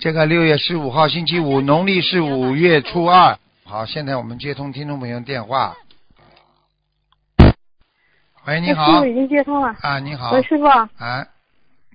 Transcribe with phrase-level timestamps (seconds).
[0.00, 3.38] 这个六月十五号，星期五，农历是五月初二。
[3.64, 5.76] 好，现在我们接通听众朋友电话。
[8.46, 9.04] 喂，你好哎师傅。
[9.04, 9.76] 已经接通了。
[9.82, 10.30] 啊，你好。
[10.32, 10.64] 喂，师傅。
[10.64, 10.88] 啊，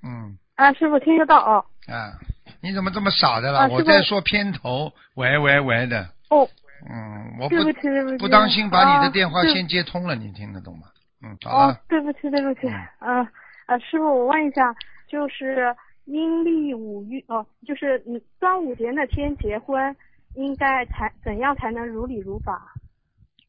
[0.04, 1.66] 嗯，啊，师傅听得到哦。
[1.88, 2.14] 啊，
[2.62, 3.62] 你怎么这么傻的了？
[3.62, 6.08] 啊我在说片头，喂喂喂的。
[6.30, 6.48] 哦，
[6.88, 8.18] 嗯，我对不不起对不起。
[8.18, 10.86] 不当心把你的啊电话先接通了，你听得懂吗？
[11.24, 12.68] 嗯，好了，，哦对不起对不起。
[12.68, 13.28] 嗯呃
[13.66, 14.76] 呃，师傅，我问一下，
[15.10, 15.76] 就是
[16.06, 19.96] 阴历五月哦，就是你端午节那天结婚，
[20.36, 22.74] 应该才怎样才能如理如法？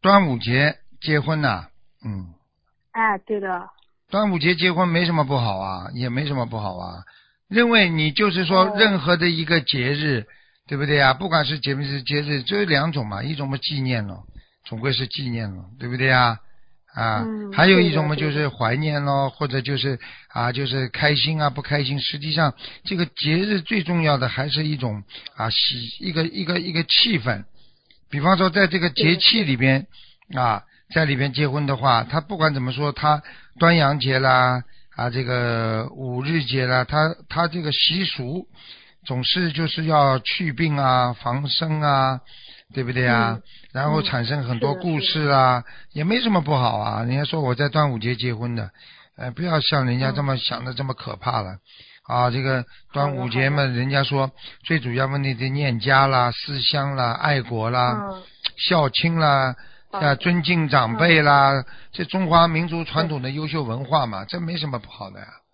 [0.00, 1.68] 端午节结婚呐、
[2.04, 2.34] 嗯。
[2.92, 3.68] 哎，对的。
[4.08, 7.02] 端午节结婚没什么不好啊，也没什么不好啊。
[7.48, 10.26] 认为你就是说哦任何的一个节日，
[10.66, 11.12] 对不对啊？
[11.14, 14.24] 不管是节不是节日，只有两种嘛，一种嘛纪念了，
[14.64, 16.38] 总归是纪念了，对不对啊？
[16.96, 22.00] 啊，嗯还有一种嘛就是怀念咯，或者就是啊，就是开心啊，不开心。
[22.00, 25.04] 实际上，这个节日最重要的还是一种
[25.36, 25.56] 啊喜
[26.00, 27.44] 一个一个一个气氛。
[28.08, 29.86] 比方说，在这个节气里边
[30.34, 30.62] 啊，
[30.94, 33.22] 在里边结婚的话，他不管怎么说，他
[33.58, 34.62] 端阳节啦
[34.96, 38.46] 啊，这个五日节啦，他他这个习俗
[39.04, 42.20] 总是就是要去病啊、防身啊，
[42.74, 43.38] 对不对啊？
[43.38, 47.02] 嗯然后嗯产生很多故事啊，也没什么不好啊。
[47.02, 48.70] 人家说我在端午节结婚的，
[49.16, 51.58] 呃，不要像人家这么想的这么可怕了。
[52.06, 54.30] 啊，这个端午节嘛，人家说
[54.64, 58.22] 最主要问题是念家啦、思乡啦、爱国啦、嗯。
[58.56, 59.54] 孝亲啦，
[59.90, 65.45] 啊，尊敬长辈啦，这中华民族传统的优秀文化嘛，这没什么不好的呀，嗯。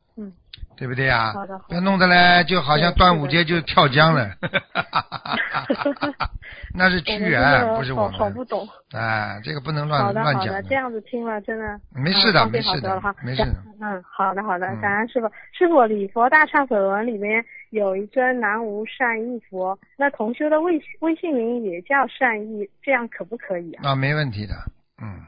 [0.77, 1.33] 对不对呀？
[1.33, 4.31] 好的好的要弄得嘞，就好像端午节就跳江了，
[6.75, 7.41] 那是屈原，
[7.77, 8.45] 不是我们好好不。
[8.45, 8.67] 懂。
[8.93, 10.75] 哎，这个不能乱乱讲好的，这。
[10.75, 15.31] 样子听了真的没事的没事的没事的嗯，好的好的嗯，感恩师傅。
[15.53, 23.91] 师傅，礼佛大忏悔文里面有一尊南无善意佛，那同修的微微信名也叫善意，这样可不可以啊？
[23.91, 24.55] 啊，没问题的，
[25.01, 25.21] 嗯。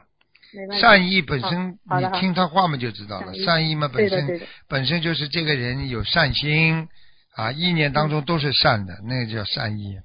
[0.79, 3.33] 善意本身，你听他话嘛就知道了。
[3.45, 6.87] 善意嘛本身本身就是这个人有善心
[7.35, 9.97] 啊，意念当中都是善的，那个叫善意。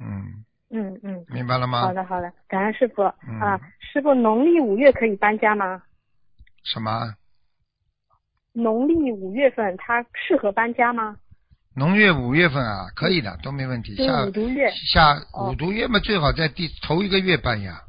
[0.00, 1.82] 嗯，嗯嗯，明白了吗？
[1.82, 3.60] 好的好的，感恩师傅嗯啊。
[3.92, 5.82] 师傅，农历五月可以搬家吗？
[6.64, 7.14] 什么？
[8.52, 11.16] 农历五月份他适合搬家吗？
[11.76, 13.94] 农月五月份啊，可以的，都没问题。
[13.94, 17.80] 下五毒月下哦五毒月嘛，最好在第头一个月搬呀。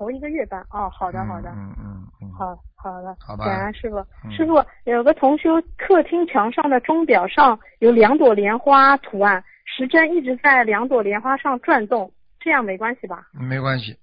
[0.00, 2.32] 头一个月搬哦，好的好的，嗯嗯嗯。
[2.32, 3.98] 好好的，好吧感恩师傅。
[4.24, 13.26] 嗯师傅，有个同修客厅墙上的钟表上有两朵莲花图案，时针一直在两朵莲花上转动，这样没关系吧？
[13.38, 13.94] 嗯，没关系。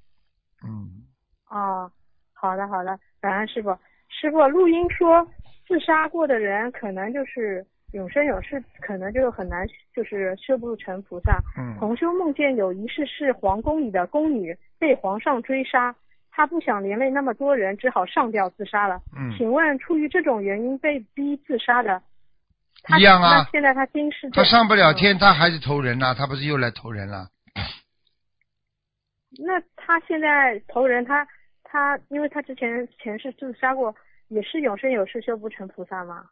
[0.63, 1.01] 嗯，
[1.49, 1.91] 哦，
[2.31, 3.75] 好的好的，感恩师傅。
[4.07, 5.27] 师傅，录音说
[5.67, 9.65] 自杀过的人可能就是永生永世，可能就很难
[9.95, 11.39] 就是修不成菩萨。
[11.57, 15.95] 嗯同修梦见有一世是皇宫里的宫女被皇上追杀，
[16.29, 19.01] 他不想连累那么多人，只好上吊自杀了。
[19.17, 22.01] 嗯请问出于这种原因被逼自杀的，
[22.83, 27.29] 他一样啊那现在他今世他上不了嗯天，他还是投人呐、他不是又来投人了？
[29.39, 31.25] 那他现在投人，他
[31.63, 33.95] 他，因为他之前前世自杀过，
[34.27, 36.25] 也是永生永世修不成菩萨吗？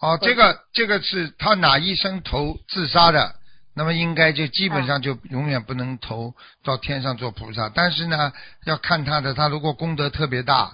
[0.00, 3.34] 哦，这个这个是他哪一生投自杀的，
[3.74, 7.68] 那么应该就基本上就永远不能投到天上做菩萨。
[7.68, 8.32] 但是呢，
[8.64, 10.72] 要看他的，他如果功德特别大，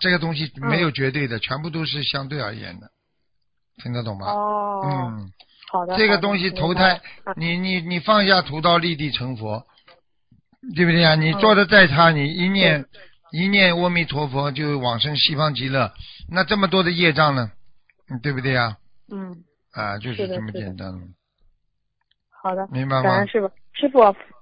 [0.00, 2.88] 这个东西没有绝对的，全部都是相对而言的，
[3.82, 4.26] 听得懂吗？
[4.26, 5.32] 哦，嗯，
[5.70, 5.96] 好的。
[5.96, 7.00] 这个东西投胎
[7.36, 9.66] 你你你放下屠刀立地成佛，
[10.74, 11.14] 对不对啊？
[11.14, 12.86] 你嗯做的再差，你一念
[13.30, 15.92] 一念阿弥陀佛就往生西方极乐，
[16.30, 17.57] 那这么多的业障呢，嗯
[18.22, 18.76] 对不对啊？
[19.10, 20.92] 嗯，啊，就是这么简单，
[22.30, 22.66] 好的。
[22.70, 23.28] 明白吗感恩？
[23.28, 24.00] 师傅，师傅，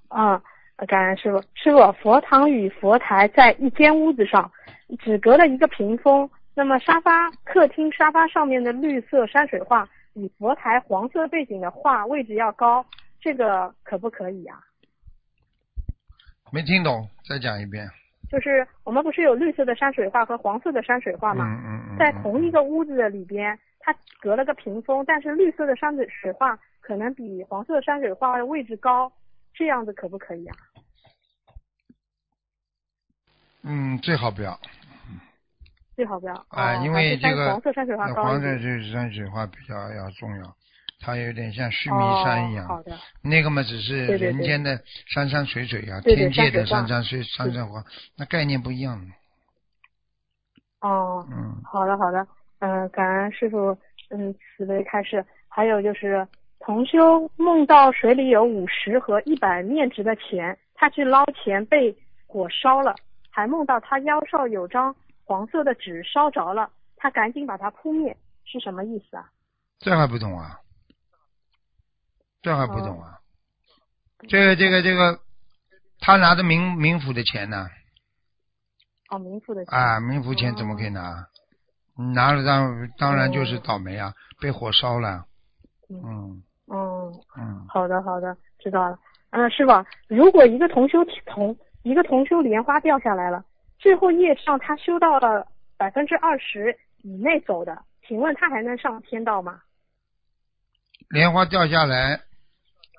[0.09, 0.43] 啊、
[0.87, 4.51] 感恩师傅，师傅，佛堂与佛台在一间屋子上，
[5.01, 6.29] 只隔了一个屏风。
[6.55, 12.85] 那么沙发客厅沙发上面的绿色山水画比佛台黄色背景的画位置要高，
[13.21, 14.59] 这个可不可以啊？
[16.51, 17.87] 没听懂，再讲一遍。
[18.31, 21.45] 就是我们不是有绿色的山水画和黄色的山水画嗯吗？
[21.65, 21.97] 嗯嗯。
[21.99, 29.13] 在同一个屋子的里边，它隔了个屏风，但是绿色的山水画可能比黄色山水画的位置高，
[29.55, 30.57] 这样子可不可以啊？
[33.63, 34.59] 嗯，最好不要。
[35.95, 36.35] 最好不要。
[36.51, 38.83] 啊，哦因为这个黄色山水画高黄色一点。
[38.83, 40.57] 这山水画比较要重要，
[40.99, 42.65] 它有点像须弥山一样。
[42.65, 42.97] 哦、好的。
[43.23, 47.85] 那个嘛，只是人间的山山水水啊，对对天界的山山山水山山花，
[48.17, 49.01] 那概念不一样。
[50.81, 52.27] 哦，嗯，好的好的，
[52.61, 53.77] 嗯、感恩师傅，
[54.11, 55.25] 嗯，慈悲开示。
[55.49, 56.27] 还有就是
[56.61, 61.97] 同修梦到水里有五十和一百面值的钱，他去捞钱被
[62.27, 62.95] 火烧了，
[63.31, 64.95] 还梦到他腰上有张
[65.25, 68.15] 黄色的纸烧着了，他赶紧把它扑灭，
[68.45, 69.31] 是什么意思啊？
[69.79, 70.61] 这还不懂啊？
[72.47, 73.19] 这还不懂哦啊？
[74.29, 75.19] 这个这个这个，
[75.99, 77.67] 他拿的民民府的钱呢？
[79.11, 79.77] 哦，冥府的钱。
[79.77, 81.27] 啊，民府钱怎么可以拿？
[81.99, 85.25] 你拿了当当然就是哦倒霉啊，被火烧了。
[85.91, 88.97] 嗯嗯嗯，嗯，好的好的，知道了。
[89.31, 93.45] 嗯，师傅，如果一个同修同一个同修莲花掉下来了，
[93.81, 99.63] 最后业障他修到了百分之二十以内走的，请问他还能上天道吗？
[101.09, 102.21] 莲花掉下来，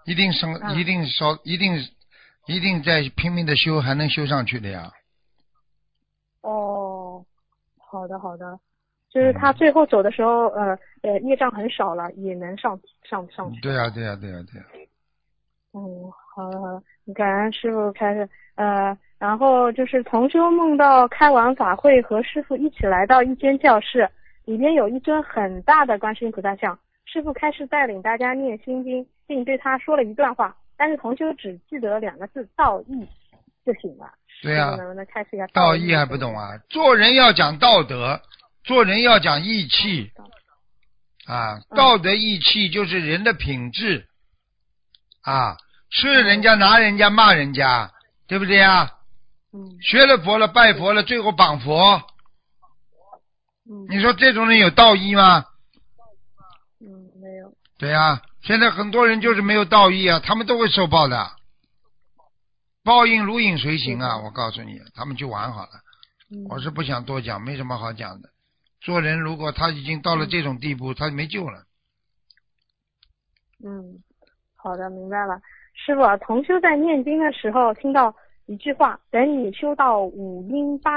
[0.08, 0.76] 一定生，嗯。
[0.78, 1.76] 一定烧，一定
[2.48, 4.90] 一定在拼命的修，还能修上去的呀。
[6.42, 7.26] 哦，
[7.78, 8.58] 好的好的，
[9.10, 13.60] 就是他最后走的时候，呃呃，业障很少了，也能上上上去。
[13.60, 14.66] 对呀、对呀、对呀、对呀、
[15.74, 16.82] 嗯，好的好的，
[17.14, 24.10] 感恩师傅开始，呃，然后就是同修梦到开完法会和师傅一起来到一间教室，
[24.46, 26.80] 里面有一尊很大的观世音菩萨像，
[27.12, 33.08] 师傅开始带领大家念心经，并对他说了一段话，但是同修只记得两个字“道义”
[33.66, 34.12] 就行了。
[34.44, 36.38] 对呀师傅能不能开始一下道义义还不懂？
[36.38, 36.58] 啊？
[36.70, 38.22] 做人要讲道德，
[38.64, 40.12] 做人要讲义气
[41.26, 44.06] 啊，嗯道德义气就是人的品质
[45.24, 45.58] 啊，
[45.90, 47.90] 吃了人家拿人家骂人家，
[48.28, 48.92] 对不对呀？
[49.54, 52.02] 嗯学了佛了拜佛了，最后绑佛，
[53.68, 55.46] 嗯你说这种人有道义吗？
[57.78, 61.32] 对呀、现在很多人就是没有道义啊，他们都会受报的，
[62.84, 64.18] 报应如影随形啊！
[64.18, 65.70] 我告诉你，他们去玩好了。
[66.32, 68.30] 嗯我是不想多讲，没什么好讲的。
[68.82, 71.64] 做人如果他已经到了这种地步，他没救了。
[73.64, 74.04] 嗯，
[74.56, 75.40] 好的，明白了。
[75.74, 78.16] 师傅，啊同修在念经的时候听到
[78.48, 80.92] 一句话：“等你修到五音八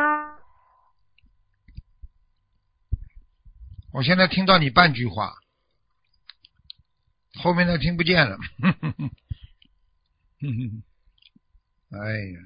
[3.92, 5.34] 我现在听到你半句话，
[7.42, 8.36] 后面的听不见了。
[8.60, 8.92] 哼哼
[10.42, 10.82] 哼
[11.90, 12.38] 哎呀，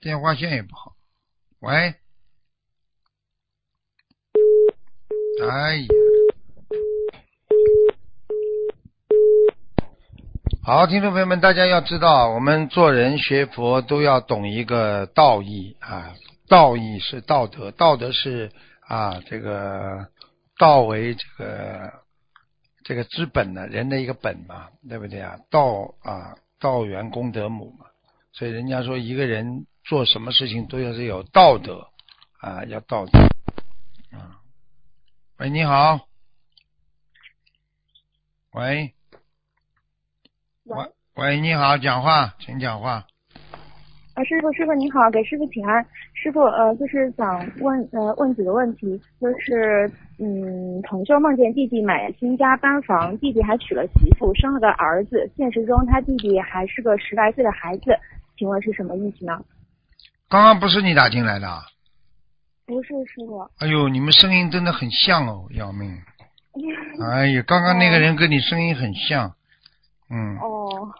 [0.00, 0.96] 电话线也不好。
[1.60, 1.94] 喂，
[5.42, 5.86] 哎呀，
[10.62, 16.14] 好，听众朋友们，大家要知道，我们做人学佛都要懂一个道义啊，
[16.48, 18.50] 道义是道德，道德是
[18.86, 20.08] 啊这个
[20.58, 21.92] 道为这个
[22.88, 25.38] 这个之本呢，人的一个本嘛，对不对啊？
[25.50, 27.84] 道啊，道源功德母嘛，
[28.32, 31.88] 所以人家说一个人做什么事情都要是有道德
[32.40, 33.18] 啊，要道德
[34.16, 34.40] 啊。
[35.36, 36.08] 喂，你好。
[38.54, 38.94] 喂。
[40.64, 43.06] 喂喂，你好，讲话，请讲话。
[44.14, 45.86] 啊，师傅，师傅您好，给师傅请安。
[46.14, 57.96] 师傅，呃，就是想问呃问几个问题，就是嗯，同修梦见弟弟买新家搬房，弟弟还娶了媳妇，生了个儿子，现实中他弟弟还是个十来岁的孩子，
[58.36, 59.40] 请问是什么意思呢？
[60.28, 61.62] 刚刚不是你打进来的啊？
[62.66, 65.96] 不是师傅，哎呦，你们声音真的很像哦，要命！
[67.00, 69.32] 哎呀，刚刚那个人跟你声音很像。
[70.10, 70.92] 嗯，哦，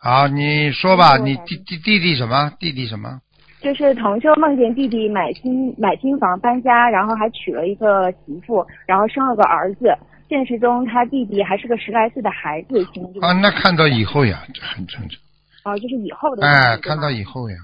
[0.00, 2.52] 好，你说吧，你弟弟弟弟什么？
[2.58, 3.20] 弟弟什么？
[3.64, 9.96] 就是同修梦见弟弟买新买新房搬家，然后还娶了一个媳妇，然后生了个儿子，
[10.28, 15.18] 现实中他弟弟还是个十来岁的孩子，请问这个啊，那看到以后呀，这很正常。
[15.64, 17.56] 哦，就是以后的哎，看到以后呀，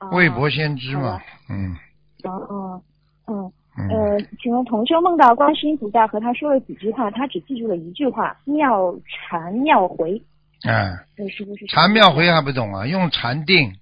[0.00, 1.20] 哦未卜先知嘛。
[1.48, 1.76] 嗯
[2.24, 2.82] 哦哦，
[3.28, 10.20] 嗯，嗯，呃，请问同修梦到观世音菩萨和他说了几句话，他只记住了一句话：妙禅妙回。
[10.66, 11.64] 哎，呃，是不是？
[11.66, 12.84] 禅妙回还不懂啊？
[12.84, 13.72] 用禅定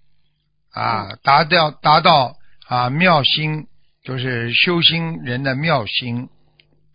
[0.76, 2.37] 啊，达到达到
[2.68, 3.66] 啊妙心，
[4.04, 6.28] 就是修心人的妙心，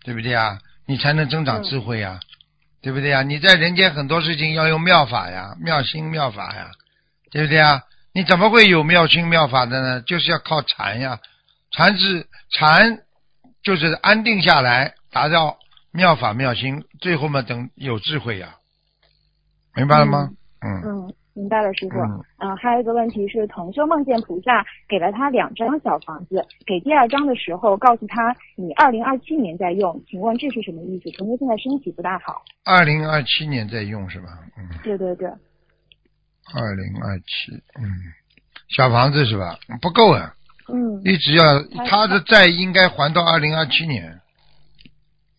[0.03, 0.59] 对不对啊？
[0.85, 2.19] 你才能增长智慧呀，
[2.81, 3.23] 对不对呀？
[3.23, 6.69] 你在人间很多事情要用妙法呀，妙心妙法呀，
[7.31, 7.81] 对不对啊？
[8.13, 10.01] 你怎么会有妙心妙法的呢？
[10.01, 11.19] 就是要靠禅呀，
[11.71, 12.99] 禅是禅，
[13.63, 15.57] 就是安定下来，达到
[15.91, 18.57] 妙法妙心，最后嘛等有智慧呀。
[19.73, 20.29] 明白了吗？
[20.61, 21.97] 嗯嗯，明白了，师傅。
[21.99, 31.09] 嗯嗯，还有一个问题是，同修梦见菩萨给了他两张小房子，给第二张的时候告诉他你二零二七年再用，请问这是什么意思？
[31.17, 32.41] 同修现在身体不大好。
[32.65, 34.27] 二零二七年再用是吧？
[34.57, 37.83] 嗯，对对对，二零二七，嗯，
[38.75, 39.57] 小房子是吧？
[39.81, 40.33] 不够啊，
[40.67, 41.43] 嗯，一直要
[41.85, 44.19] 他他的债应该还到二零二七年。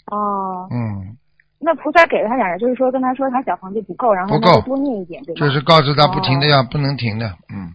[0.06, 1.16] 哦，嗯，
[1.62, 5.40] 那菩萨给了他两张，就是说跟他说他小房子不够，然后多念一点，对吗？
[5.40, 7.26] 就是告诉他不停的要不能停的。
[7.49, 7.71] 嗯，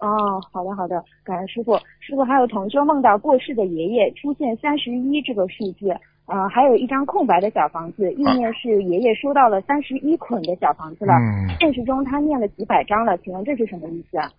[0.00, 1.76] 哦，好的好的，感恩师傅。
[2.00, 5.90] 师傅还有同修梦到过世的爷爷出现三十一这个数字，
[6.26, 11.12] 呃，还有一张空白的小房子，意念是爷爷收到了三十一捆的小房子了。
[11.14, 14.30] 嗯现实中他念了几百张了，请问这是什么意思啊？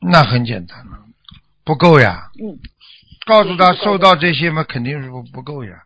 [0.00, 0.98] 那很简单了，
[1.64, 2.30] 不够呀。
[2.42, 2.56] 嗯，
[3.26, 5.82] 告诉他收到这些嘛，肯定是不不够呀。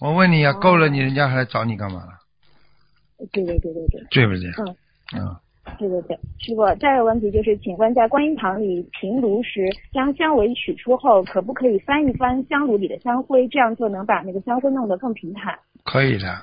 [0.00, 2.02] 我问你呀，哦够了，你人家还来找你干嘛？
[3.32, 4.50] 对对对对对，对不对？
[4.58, 4.74] 嗯
[5.12, 5.36] 嗯，
[5.78, 6.18] 对对对。
[6.38, 13.46] 师傅，再有问题就是，请问在观音堂里平炉时，将香尾取出后，可不可以翻一翻香炉里的香灰？
[13.48, 15.58] 这样做能把那个香灰弄得更平坦。
[15.84, 16.34] 可以的。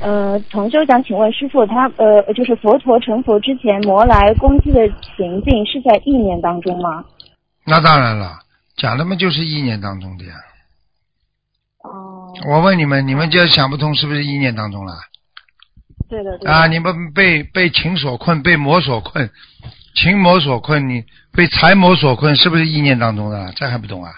[0.00, 4.80] 呃，同修想请问师傅，他呃，就是佛陀成佛之前，魔来攻击的
[5.16, 7.04] 行径是在意念当中吗？
[7.66, 8.38] 那当然了，
[8.76, 10.32] 讲的嘛就是意念当中的呀。
[12.40, 14.94] 哦，我问你们，你们就想不通是不是意念当中了？
[16.08, 16.50] 对的对的。
[16.50, 19.30] 啊，你们被被情所困，被魔所困，
[19.94, 23.52] 情魔所困，你被财魔所困，是不是意念当中的？
[23.56, 24.12] 这还不懂啊？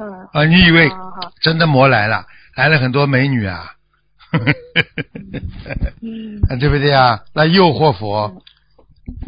[0.00, 0.90] 嗯，啊，你以为
[1.42, 2.24] 真的魔来了，
[2.56, 3.72] 来了很多美女啊？
[6.02, 7.20] 嗯 啊，对不对啊？
[7.34, 8.42] 来诱惑佛，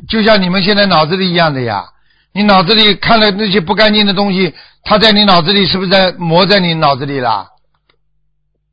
[0.09, 1.85] 就像你们现在脑子里一样的呀。
[2.33, 7.47] 你脑子里看了那些不干净的东西，它在你脑子里是不是在磨在你脑子里了？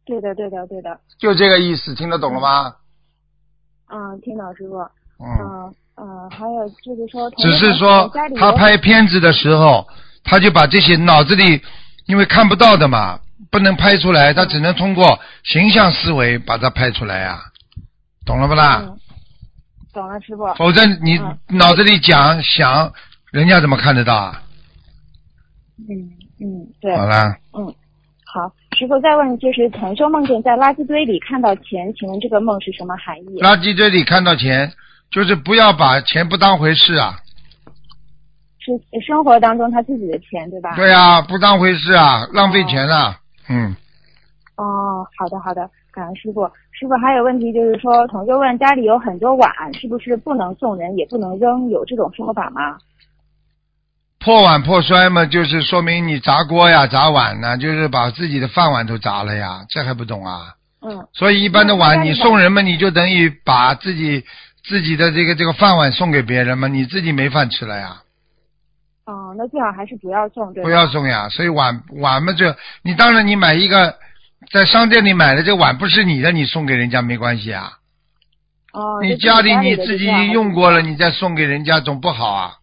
[0.06, 1.00] 对的对的对的。
[1.20, 2.74] 就这个意思，听得懂了吗？
[3.90, 4.78] 嗯，听到师傅。
[5.20, 9.88] 嗯，嗯嗯，还有就是说，只是说他拍片子的时候，
[10.24, 11.62] 他就把这些脑子里
[12.06, 13.20] 因为看不到的嘛，
[13.52, 17.42] 不能拍出来，他只能通过形象思维把它拍出来呀、
[18.26, 18.82] 懂了不啦？
[18.84, 18.98] 嗯，
[19.94, 20.46] 懂了，师傅。
[20.56, 22.94] 否则你嗯脑子里讲想，
[23.32, 24.44] 人家怎么看得到啊？
[25.90, 26.96] 嗯嗯，对。
[26.96, 27.74] 好啦，嗯，
[28.26, 33.40] 好，师傅再问，就是同修梦见在垃圾堆里看到钱，请问这个梦是什么含义？
[33.42, 34.72] 垃圾堆里看到钱，
[35.12, 37.20] 就是不要把钱不当回事啊。
[38.60, 40.76] 是生活当中他自己的钱，对吧？。
[40.76, 43.18] 对啊，不当回事啊，浪费钱啊。
[43.48, 43.74] 嗯，
[44.58, 46.46] 哦，好的好的，感恩师傅。
[46.72, 51.70] 师傅还有问题就是说，同修问家里有很多碗，是不是不能送人，也不能扔？
[51.70, 52.78] 有这种说法吗？
[54.28, 60.54] 破碗破摔嘛，就是说明你砸锅呀、砸碗呢，就是把自己的饭碗都砸了呀，这还不懂啊？
[60.82, 64.26] 嗯所以一般的碗你送人嘛，你就等于把自己
[64.66, 68.02] 自己的这个这个饭碗送给别人嘛，你自己没饭吃了呀，
[69.06, 70.62] 哦，那最好还是不要送，对？
[70.62, 71.30] 不要送呀。
[71.30, 73.96] 所以碗碗嘛，就你当然你买一个
[74.52, 77.72] 在商店里买的这碗不是你的，你送给人家没关系啊。
[78.74, 82.56] 哦，你家里你自己用过了，你再送给人家总不好啊。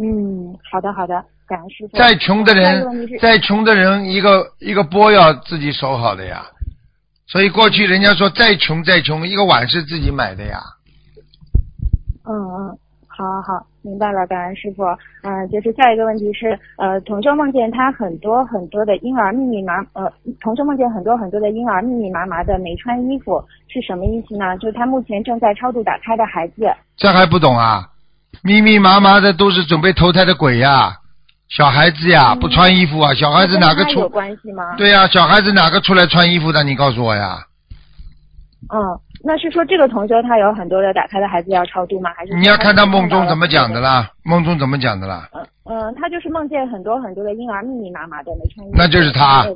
[0.00, 1.96] 嗯，嗯，好的好的，感恩师傅。
[1.96, 6.44] 再穷的人再穷的人，一个一个钵要自己守好的呀。
[7.26, 10.58] 所以过去人家说再穷再穷，一个碗是自己买的呀。
[12.24, 14.84] 嗯嗯，好好好，明白了，感恩师傅。
[15.22, 24.56] 嗯、就是下一个问题是，呃，同修梦见他很多很多的婴儿密密麻，呃，同修梦见很多很多的婴儿密密麻麻的没穿衣服，是什么意思呢？
[24.58, 26.72] 就是他目前正在超度打胎的孩子。
[26.96, 27.86] 这还不懂啊？
[28.42, 30.96] 密密麻麻的都是准备投胎的鬼呀，
[31.48, 34.08] 小孩子呀，不穿衣服啊，小孩子哪个出？
[34.08, 34.76] 关系吗？。
[34.76, 36.62] 对呀、小孩子哪个出来穿衣服的？
[36.64, 37.38] 你告诉我呀。
[38.70, 38.78] 嗯，
[39.24, 42.10] 那是说这个同修他有很多的打胎的孩子要超度吗？
[42.16, 45.28] 还是你要看他梦中怎么讲的啦，梦中怎么讲的啦？
[45.32, 49.46] 嗯嗯，他就是梦见很多很多的婴儿密密麻麻的没穿衣服，那就是他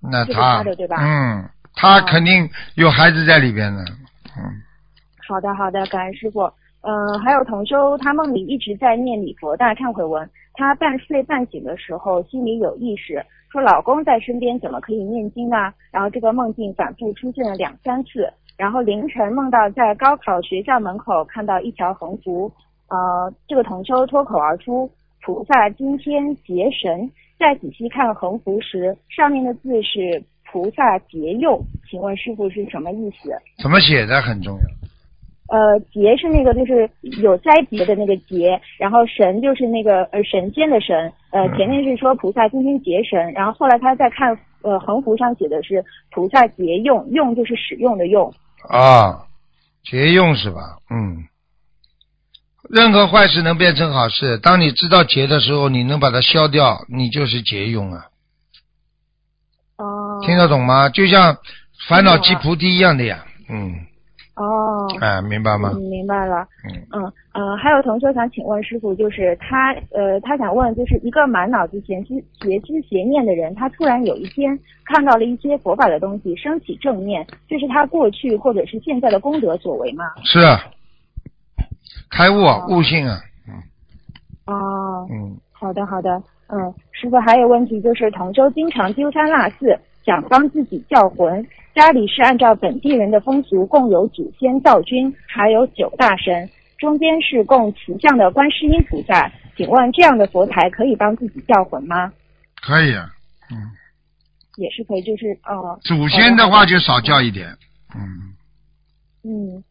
[0.00, 3.82] 那他他的对吧嗯，他哦肯定有孩子在里边的。
[4.36, 4.42] 嗯，
[5.28, 6.50] 好的，好的，感恩师傅。
[6.88, 10.26] 嗯、还有同修，他梦里一直在念礼佛大忏悔文。
[10.54, 15.56] 他半睡半醒的时候，心里有意识，说老公在身边，怎么可以念经呢？
[15.92, 18.32] 然后这个梦境反复出现了两三次。
[18.56, 22.50] 然后凌晨梦到在高考学校门口看到一条横幅，
[22.88, 24.90] 呃，这个同修脱口而出
[25.22, 33.30] ：“菩萨今天结神。”再仔细看横幅时，上面的字是“菩萨结佑”，请问师傅是什么意思？
[33.62, 34.87] 怎么写的很重要。
[35.48, 36.90] 呃，劫是那个就是
[37.22, 48.30] 有灾劫的那个劫，然后神就是那个呃神仙的神，呃嗯前面是说菩萨今天劫神，然后后来他在看呃横幅上写的是菩萨节用，用就是使用的用，
[48.68, 49.24] 啊，
[49.82, 50.60] 节用是吧？
[50.90, 51.24] 嗯，
[52.68, 54.36] 任何坏事能变成好事。
[54.36, 58.04] 当你知道劫的时候，你能把它消掉，你就是节用啊。
[59.78, 60.20] 哦。
[60.26, 60.90] 听得懂吗？
[60.90, 61.38] 就像
[61.88, 63.24] 烦恼即菩提一样的呀。
[63.48, 63.87] 嗯。
[64.38, 64.86] 哦。
[65.00, 65.72] 哎，明白吗？
[65.74, 66.46] 嗯，明白了。
[66.64, 66.72] 嗯。
[66.92, 80.04] 嗯呃，还有同学想请问师傅，就是他呃，他想问，就是一个满脑子邪心邪知邪念的人，他突然有一天看到了一些佛法的东西，升起正念，这是他过去或者是现在的功德所为吗？
[80.24, 80.58] 是啊。
[82.10, 83.20] 开悟啊，悟性啊。
[83.46, 83.54] 嗯。
[84.46, 85.06] 哦。
[85.10, 85.36] 嗯。
[85.52, 86.22] 好的，好的。
[86.50, 89.78] 嗯，师傅还有问题，就是同修经常丢三落四，
[90.08, 91.46] 想帮自己叫魂。
[91.74, 96.48] 家里是按照本地人的风俗，共有祖先灶君，还有九大神，
[96.78, 99.30] 中间是供慈像的观世音菩萨。
[99.54, 102.10] 请问这样的佛台可以帮自己叫魂吗？
[102.62, 103.10] 可以啊，
[103.50, 103.70] 嗯。
[104.56, 105.78] 也是可以，就是哦。
[105.82, 107.46] 祖先的话就少叫一点，
[107.94, 108.32] 嗯。
[109.24, 109.62] 嗯。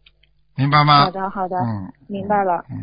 [0.55, 1.05] 明白吗？
[1.05, 1.57] 好的，好的。
[1.57, 1.91] 嗯。
[2.07, 2.63] 明白了。
[2.69, 2.77] 嗯。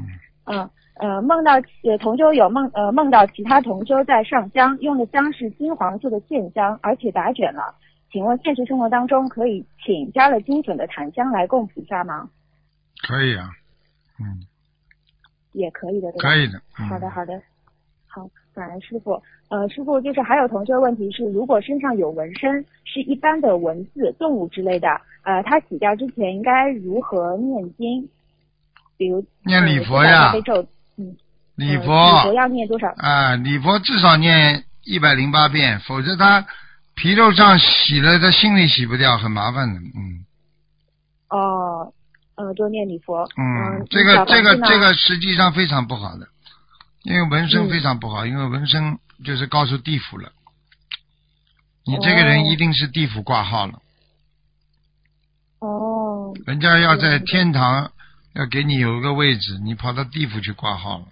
[0.46, 7.74] 嗯呃，梦到呃同修有梦呃梦到其他同修在上香，用的香是金黄色的线香，而且打卷了。
[8.12, 12.30] 请问现实生活当中可以请加了精准的檀香来供菩萨吗？
[13.08, 13.50] 可以啊，
[14.20, 14.46] 嗯，
[15.52, 16.28] 也可以的，对吧？
[16.28, 16.60] 可以的。
[16.72, 17.42] 好的，好的，
[18.06, 19.20] 好，感恩师傅。
[19.48, 24.88] 呃，师傅就是还有同学问题是，如果身上有纹身，是一般的文字、动物之类的，
[25.24, 28.08] 呃，他洗掉之前应该如何念经？
[28.96, 30.32] 比如念礼佛呀，
[31.56, 32.88] 礼佛，礼佛要念多少？
[32.96, 36.46] 啊，礼佛至少念一百零八遍，否则他。
[36.96, 40.24] 皮肉上洗了，他心里洗不掉，很麻烦的，嗯。
[41.28, 41.92] 哦，
[42.36, 43.28] 呃，多念礼佛。
[43.36, 46.28] 嗯，这个这个这个实际上非常不好的，
[47.02, 50.30] 因为纹身非常不好，因为纹身就是告诉地府了，
[51.84, 53.80] 你这个人一定是地府挂号了。
[55.58, 56.32] 哦。
[56.46, 57.90] 人家要在天堂
[58.34, 61.06] 要给你有一个位置，你跑到地府去挂号了。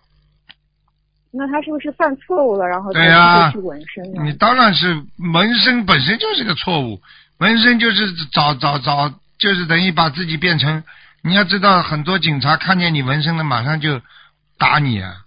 [1.34, 4.22] 那他是不是犯错误了，然后对呀，去纹身呢？
[4.22, 7.00] 你当然是纹身本身就是个错误，
[7.38, 10.84] 纹身就是找找找，就是等于把自己变成。
[11.22, 14.02] 你要知道，很多警察看见你纹身了，马上就
[14.58, 15.24] 打你啊！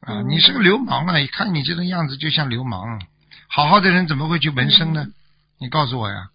[0.00, 1.20] 啊，你是个流氓啊！
[1.20, 3.00] 一看你这个样子就像流氓。
[3.46, 5.06] 好好的人怎么会去纹身呢？
[5.60, 6.30] 你告诉我呀。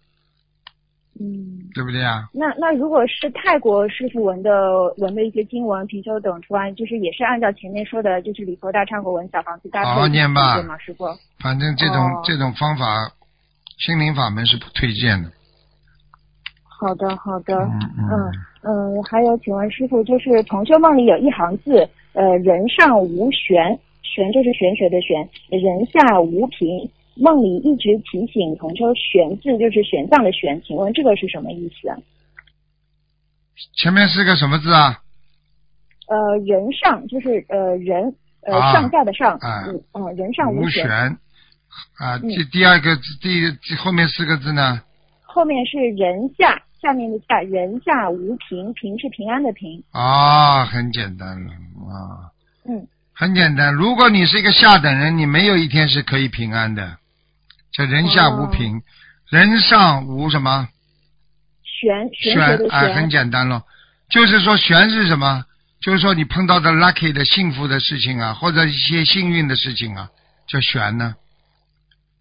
[1.18, 1.58] 嗯。
[1.72, 2.28] 对不对啊？
[2.32, 11.06] 那那如果是泰国师傅文的文的一些经文、貔貅等图案，就是也是按照前面说的，就是礼佛大忏悔文、小房子搭配，好好念吧，师傅？
[11.38, 13.12] 反正这种这种方法，
[13.78, 15.30] 心灵法门是不推荐的。
[16.66, 17.54] 好的，好的。
[17.54, 26.90] 嗯嗯嗯，还有，请问师傅，就是同修梦里有一行字，呃，人上无玄，玄就是玄学的玄，人下无平。
[27.20, 32.02] 梦里一直提醒同修“玄”字就是玄奘的“玄”，请问这个是什么意思？
[33.76, 35.02] 前面是个什么字啊？
[36.08, 40.88] 呃，人上就是呃人呃上下的上，嗯嗯，人上无玄。
[41.98, 44.80] 啊，这第二个第后面四个字呢？
[45.22, 49.84] 后面是人下，下面的下，人下无平，平是平安的平。
[49.92, 52.32] 啊，很简单了啊。
[52.66, 52.88] 嗯。
[53.12, 56.96] 很简单，如果你是一个下等人，你没有一天是可以平安的。
[57.72, 58.82] 叫人下无平，
[59.28, 60.68] 人上无什么？
[61.64, 63.64] 玄玄哎，很简单咯，
[64.10, 65.44] 就是说玄是什么？
[65.80, 70.10] 就是说你碰到的 lucky 的幸福的事情啊，或者一些幸运的事情啊，
[70.46, 71.14] 叫玄呢。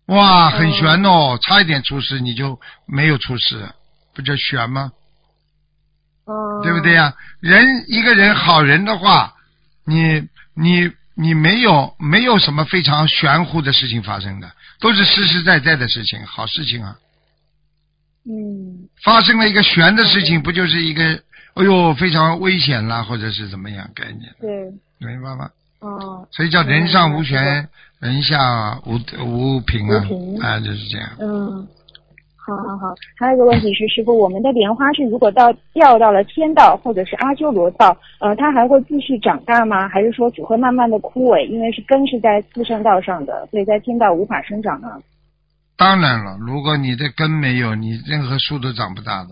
[0.06, 3.70] 哇，很玄哦，差一点出事你就没有出事，
[4.16, 4.92] 不叫玄吗？
[6.26, 6.62] 哦。
[6.64, 7.14] 对不对呀？
[7.42, 9.34] 人一个人好人的话，
[9.86, 14.50] 你你你没有没有什么非常玄乎的事情发生的。
[14.80, 16.98] 都是实实在在的事情，好事情啊。
[18.26, 18.88] 嗯。
[19.04, 21.22] 发生了一个悬的事情，不就是一个
[21.56, 24.34] 哎呦非常危险啦，或者是怎么样概念？
[24.40, 24.50] 对。
[25.00, 25.50] 明白吗？
[25.80, 26.28] 哦。
[26.32, 27.68] 所以叫人上无悬，
[28.00, 30.00] 人下无无平啊。
[30.02, 30.40] 平。
[30.40, 31.10] 啊，就是这样。
[31.20, 31.68] 嗯。
[32.50, 39.88] 好好好，还有一个问题是，师傅，我们的莲花是如果到掉到了天道或者是阿修罗道，呃，它还会继续长大吗？
[39.88, 41.46] 还是说只会慢慢的枯萎？
[41.48, 44.88] 因为是根是在四圣道上的，所以在天道无法生长呢。
[45.78, 49.30] 当然了，如果你的根没有，你任何树都长不大的。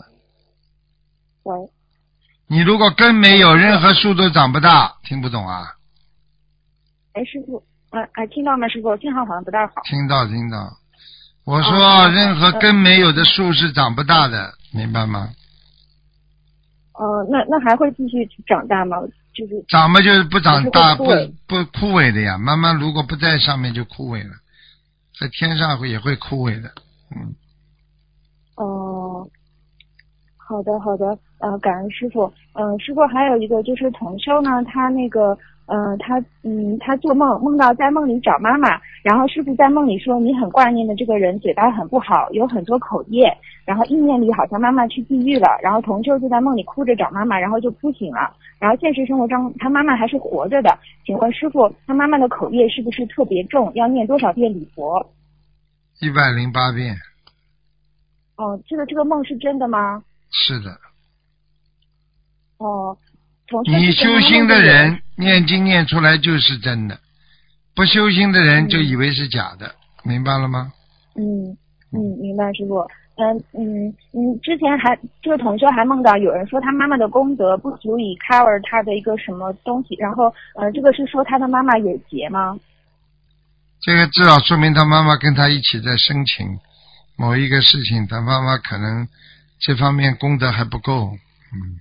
[1.44, 1.56] 喂。
[2.50, 5.66] 你如果根没有，任何树都长不大，听不懂啊？
[7.14, 8.68] 哎，师傅，哎哎，听到吗？
[8.70, 9.74] 师傅，信号好像不大好。
[9.84, 10.58] 听到，听到。
[11.48, 15.30] 我说，任何根没有的树是长不大的，明白吗？
[16.92, 18.98] 哦，那那还会继续长大吗？
[19.34, 21.06] 就是长嘛，就是不长大，不
[21.48, 22.38] 不枯萎的呀。
[22.38, 24.34] 慢慢如果不在上面就枯萎了，
[25.18, 26.70] 在天上会也会枯萎的，
[27.16, 27.34] 嗯。
[28.58, 29.07] 哦，
[30.48, 32.32] 好的，好的，呃，感恩师傅。
[32.54, 43.30] 嗯、师傅还有一个就是同修呢，他那个，嗯、他，嗯，他做梦梦到在梦里找妈妈，然后师傅在梦里说你很挂念的这个人嘴巴很不好，有很多口业，
[43.66, 53.70] 然后意念里好像妈妈去地狱了，然后同修就在梦里哭着找妈妈，然后就哭醒了，然后现实生活中他妈妈还是活着的，请问师傅，他妈妈的口业是不是特别重？
[53.76, 55.06] 要念多少遍礼佛？
[56.00, 56.96] 一百零八遍，
[58.38, 60.02] 哦、这个这个梦是真的吗？
[60.32, 60.78] 是的。
[62.58, 62.98] 哦，
[63.66, 67.00] 你修心的人念经念出来就是真的，
[67.76, 70.74] 不修心的人嗯就以为是假的，明白了吗？
[71.16, 71.58] 嗯
[71.92, 72.80] 嗯，明白师傅。
[73.20, 82.60] 嗯嗯嗯，之前还这个同学还梦到有人说他妈妈的功德不足以 cover 他的一个什么东西，然后呃，这个是说他的妈妈有劫吗？
[83.82, 86.60] 这个至少说明他妈妈跟他一起在申请
[87.16, 89.08] 某一个事情，他妈妈可能
[89.60, 91.12] 这方面功德还不够。
[91.54, 91.80] 嗯，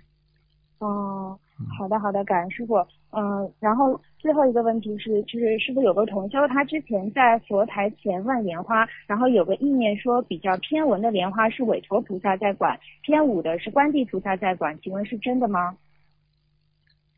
[0.79, 1.39] 哦，
[1.79, 2.77] 好的好的，感恩师傅。
[3.11, 15.77] 嗯，然后最后一个问题是，就是师傅有个同修，他之前在佛台前问莲花，然后有个意念说比较偏文的莲花是韦陀菩萨在管，偏武的是观地菩萨在管，请问是真的吗？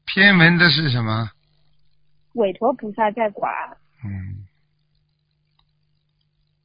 [0.06, 1.30] 偏文的是什么？
[2.34, 3.52] 韦陀菩萨在管。
[4.04, 4.46] 嗯，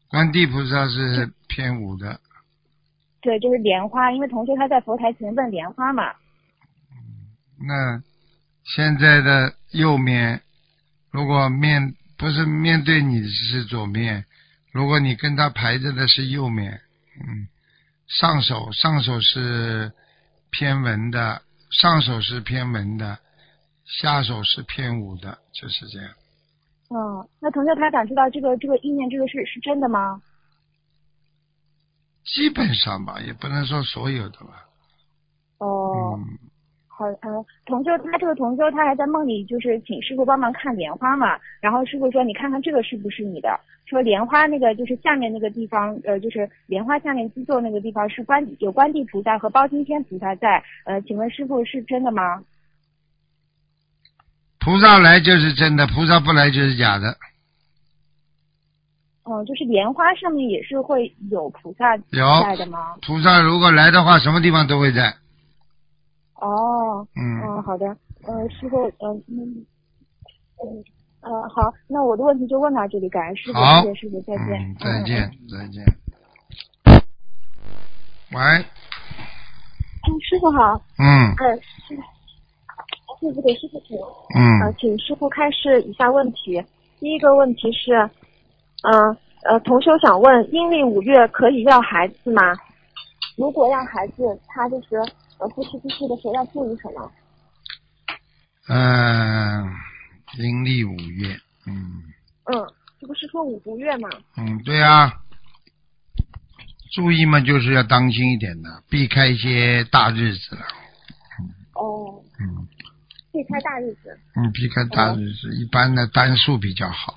[0.10, 2.20] 观地菩萨是偏武的，
[3.24, 6.12] 对，就是莲花，因为同学他在佛台前问莲花嘛。
[7.58, 8.04] 那
[8.66, 10.42] 现在的右面，
[11.10, 14.26] 如果面不是面对你是左面，
[14.74, 16.82] 如果你跟他排着的是右面，
[17.22, 17.48] 嗯，
[18.08, 19.94] 上手上手是
[20.52, 23.20] 偏文的，上手是偏文的，
[23.86, 26.10] 下手是偏武的，就是这样。
[26.90, 30.22] 嗯，那同学他感知到这个这个意念这个是是真的吗？
[32.26, 34.66] 基本上吧，也不能说所有的吧。
[35.60, 36.40] 哦，嗯，
[36.88, 43.60] 好，呃，同修他这个同修他还在梦里就是请师傅帮忙看莲花嘛，然后师傅说你看看这个是不是你的？
[43.86, 52.42] 说莲花那个就是下面那个地方，呃，就是莲花下面基座那个地方是观有观地菩萨和包青天菩萨在，呃，请问师傅是真的吗？
[54.60, 57.18] 菩萨来就是真的，菩萨不来就是假的。
[59.26, 62.96] 嗯，就是莲花上面也是会有菩萨在的吗？
[63.02, 65.14] 菩萨如果来的话，什么地方都会在。
[66.36, 67.86] 哦，嗯，嗯，好的，
[68.28, 69.66] 呃，师傅，嗯嗯
[70.60, 70.84] 嗯，
[71.22, 75.86] 呃，好，那我的问题就问到这里，感恩师傅，谢谢师傅，再见，嗯，再见，再见。
[78.34, 81.56] 喂，嗯，师傅好，嗯呃，
[81.88, 81.96] 师
[83.22, 86.62] 师傅给师傅请，呃，嗯，请师傅开示以下问题。
[87.00, 88.10] 第一个问题是，
[88.84, 92.42] 嗯呃，同修想问，阴历五月可以要孩子吗？
[93.36, 94.96] 如果要孩子，他就是
[95.38, 97.12] 呃夫妻之事的时候要注意什么？
[98.70, 99.66] 呃，
[100.38, 101.36] 阴历五月，
[101.68, 102.04] 嗯
[102.46, 102.56] 嗯，
[103.02, 104.10] 这不是说五毒月吗？
[104.38, 105.12] 嗯，对啊，
[106.94, 110.62] 注意嘛，就是要当心一点的，避开一些大日子了。
[111.74, 112.68] 哦，嗯
[113.34, 117.16] 避开大日子，嗯，避开大日子，一般的单数比较好。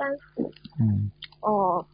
[0.00, 0.50] 单数。
[0.80, 1.10] 嗯，
[1.42, 1.84] 哦，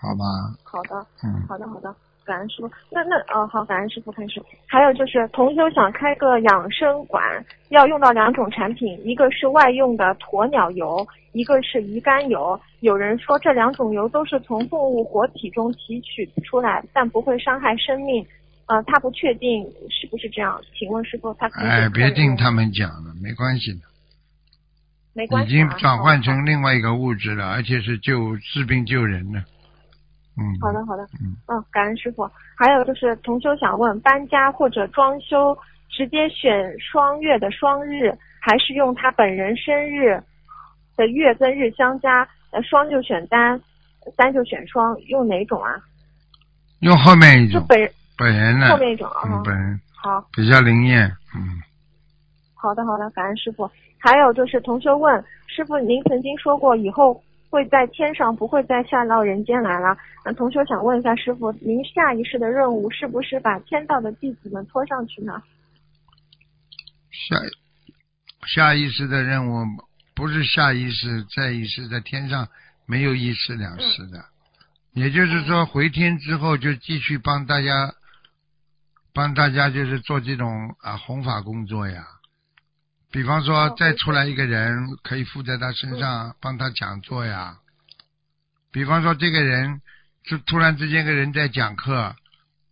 [0.00, 0.24] 好吧，
[0.62, 1.92] 好的，嗯好的，好的，
[2.24, 2.70] 感恩师傅。
[2.90, 4.40] 那那呃，好，感恩师傅开始。
[4.66, 7.20] 还有就是，同修想开个养生馆，
[7.70, 12.58] 要用到两种产品，一个是外用的鸵鸟油，一个是鱼肝油。
[12.80, 18.24] 有人说这两种油都是从动物活体中提取出来，但不会伤害生命。
[18.66, 23.80] 呃，他不确定是不是这样，请问师傅他可以哎，别听他们讲了，没关系的，已
[25.18, 29.40] 没关系、啊，经转换成另外一个物质了，而且是救治病救人的。
[30.36, 32.30] 嗯，好的，好的，嗯，嗯，感恩师傅。
[32.56, 35.58] 还有就是同修想问，搬家或者装修，
[35.90, 40.22] 直接选双月的双日，还是用他本人生日
[40.96, 42.22] 的月跟日相加？
[42.52, 43.60] 呃，双就选单，
[44.16, 45.74] 单就选双，用哪种啊？
[46.78, 48.78] 用后面一种，就本人本人呢后？
[48.78, 49.22] 面一种啊。
[49.26, 51.10] 嗯，本人好，比较灵验。
[51.34, 51.60] 嗯，
[52.60, 53.70] 好的，好的，感恩师傅。
[53.98, 59.96] 还有就是同学问师傅，您曾经说过以后会在天上，不会再下到人间来了。
[60.24, 65.40] 那同学想问一下师傅，您下一世的任务是不是把天道的弟子们拖上去呢？
[67.10, 67.36] 下
[68.46, 69.64] 下一世的任务
[70.14, 72.48] 不是下一世，在一世在天上
[72.86, 74.24] 没有一世两世的，
[74.94, 77.94] 也就是说回天之后就继续帮大家，
[79.14, 82.04] 帮大家就是做这种啊弘法工作呀。
[83.10, 87.56] 比方说哦再出来一个人，可以附在他身上帮他讲座呀。
[88.70, 89.80] 比方说这个人
[90.24, 92.14] 是突然之间个人在讲课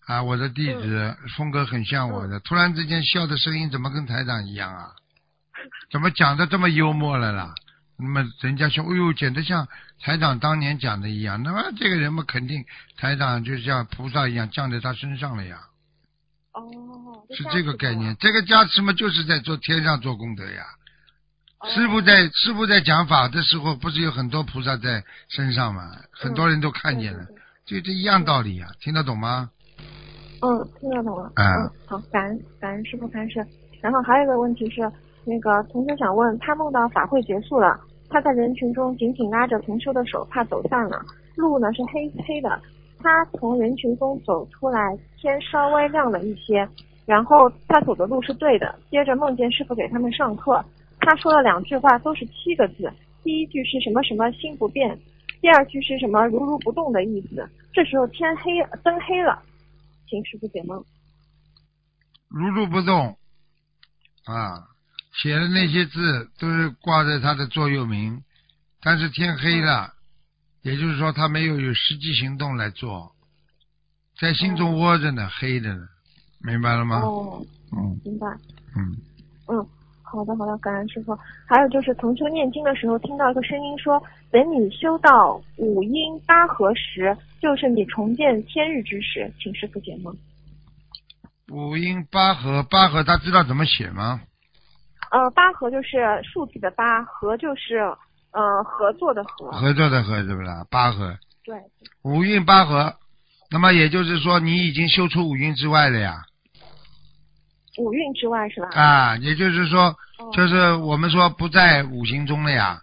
[0.06, 4.92] 啊，我的弟子风格很像我的，突然之间笑的声音怎么跟台长一样啊？
[5.90, 7.54] 怎么讲的这么幽默了啦？
[7.98, 9.66] 那么人家说，哎呦，简直像
[10.02, 11.42] 台长当年讲的一样。
[11.42, 12.62] 那么这个人嘛，肯定
[12.98, 15.60] 台长就像菩萨一样降在他身上了呀，
[16.56, 18.16] 哦，是这个概念。
[18.18, 20.62] 这个加持嘛，就是在做天上做功德呀。
[21.60, 25.90] 哦师傅在师傅在讲法的时候，不是有很多菩萨在身上嘛？
[26.12, 29.50] 很多人都看见了，嗯对对对就这一样道理呀，听得懂吗？
[30.42, 31.32] 嗯，听得懂了。
[31.34, 33.44] 啊嗯，好，感恩感恩师傅开示。
[33.80, 34.80] 然后还有一个问题是，
[35.24, 41.04] 那个同学想问，他梦到法会结束了，他在人群中紧紧拉着同修的手，怕走散了。
[41.36, 42.60] 路呢是黑黑的，
[42.98, 46.68] 他从人群中走出来，天稍微亮了一些，
[47.04, 48.78] 然后他走的路是对的。
[48.90, 50.64] 接着梦见师傅给他们上课，
[51.00, 52.92] 他说了两句话，都是七个字。
[53.22, 54.98] 第一句是什么什么心不变，
[55.40, 57.48] 第二句是什么如如不动的意思。
[57.72, 59.42] 这时候天黑，灯黑了。
[60.08, 60.84] 请师傅解梦。
[62.28, 63.16] 如如不动
[64.24, 64.68] 啊，
[65.12, 68.22] 写的那些字都是挂在他的座右铭，
[68.80, 69.92] 但是天黑了，
[70.66, 73.12] 也就是说他没有有实际行动来做，
[74.18, 75.86] 在心中窝着呢，黑着呢，
[76.40, 77.02] 明白了吗？
[77.02, 78.26] 哦，嗯明白。
[78.74, 78.96] 嗯，
[79.46, 79.64] 嗯，
[80.02, 81.16] 好的好的，感恩师傅。
[81.46, 84.02] 还有就是同修念经的时候，听到一个声音说，
[84.32, 90.12] 等你修到五阴八合时，就是你重见天日之时，请师傅解梦。
[91.52, 94.20] 五音八合，八合他知道怎么写吗？
[95.12, 97.84] 呃，八合就是数字的八，合就是
[98.36, 99.50] 呃合作的合。
[99.50, 100.46] 合作的合是不是？
[100.70, 101.56] 八合，对，
[102.02, 102.94] 五运八合，
[103.50, 106.22] 那么也就是说你已经修出五运之外了呀。
[107.78, 108.68] 五运之外是吧？
[108.74, 112.80] 啊，也就是说，哦就是我们说不在五行中了呀。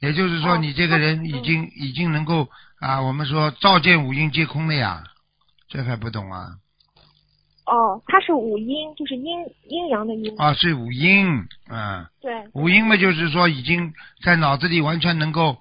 [0.00, 2.48] 也就是说，哦你这个人已经、已经能够
[2.80, 5.04] 啊，我们说照见五运皆空了呀。
[5.68, 6.56] 这还不懂啊？
[7.66, 10.40] 哦，它是五阴，就是阴阴阳的阴。
[10.40, 11.26] 啊，是五阴，
[11.68, 12.48] 啊，对。
[12.52, 13.92] 五阴嘛，就是说已经
[14.24, 15.58] 在脑子里完全能够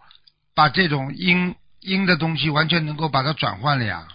[0.54, 4.08] 把这种阴阴的东西完全能够把它转换了呀。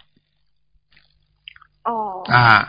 [1.85, 2.23] 哦。
[2.29, 2.69] 啊，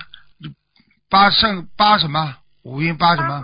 [1.07, 2.38] 八圣八什么？
[2.63, 3.43] 五阴八什么？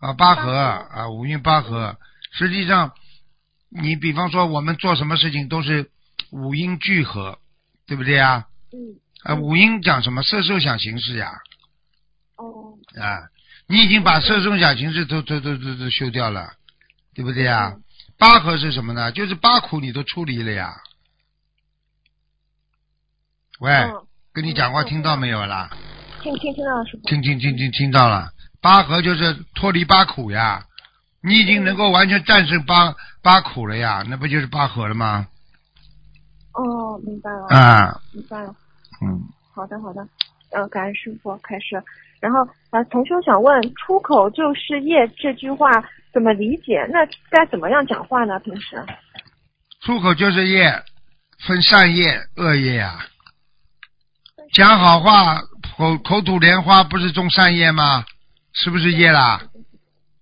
[0.00, 1.96] 啊，八合八合啊，五阴八合。
[2.32, 2.92] 实际上，
[3.70, 5.90] 你比方说我们做什么事情都是
[6.30, 7.38] 五阴聚合，
[7.86, 8.46] 对不对呀？
[8.74, 9.00] 嗯。
[9.24, 10.22] 啊，五音讲什么？
[10.22, 11.32] 色受想行识呀。
[12.36, 12.74] 哦。
[13.00, 13.28] 啊，
[13.66, 16.52] 你已经把色受想行识都都都都都修掉了，
[17.14, 17.72] 对不对呀？
[17.74, 17.82] 嗯
[18.18, 19.12] 八合是什么呢？
[19.12, 20.74] 就是八苦你都处理了呀。
[23.60, 25.70] 喂，嗯，跟你讲话嗯听到没有啦？
[26.20, 27.08] 听听听到了师傅。
[27.08, 30.64] 听听听听听到了，八合就是脱离八苦呀，
[31.22, 35.28] 你已经能够完全战胜八八苦了呀，那不就是八合了吗？
[36.54, 37.46] 哦，明白了。
[37.56, 38.52] 啊，明白了。
[39.02, 39.22] 嗯，
[39.54, 40.06] 好的，好的。
[40.50, 41.82] 呃，感恩师傅开始。
[42.20, 45.70] 然后啊，同修想问，“出口就是业”这句话
[46.12, 46.84] 怎么理解？
[46.90, 48.38] 那该怎么样讲话呢？
[48.40, 48.82] 平时？
[49.82, 50.82] 出口就是业，
[51.46, 52.98] 分善业、恶业呀。
[54.52, 55.42] 讲好话，
[55.76, 58.04] 口口吐莲花，不是种善业吗？
[58.54, 59.42] 是不是业啦？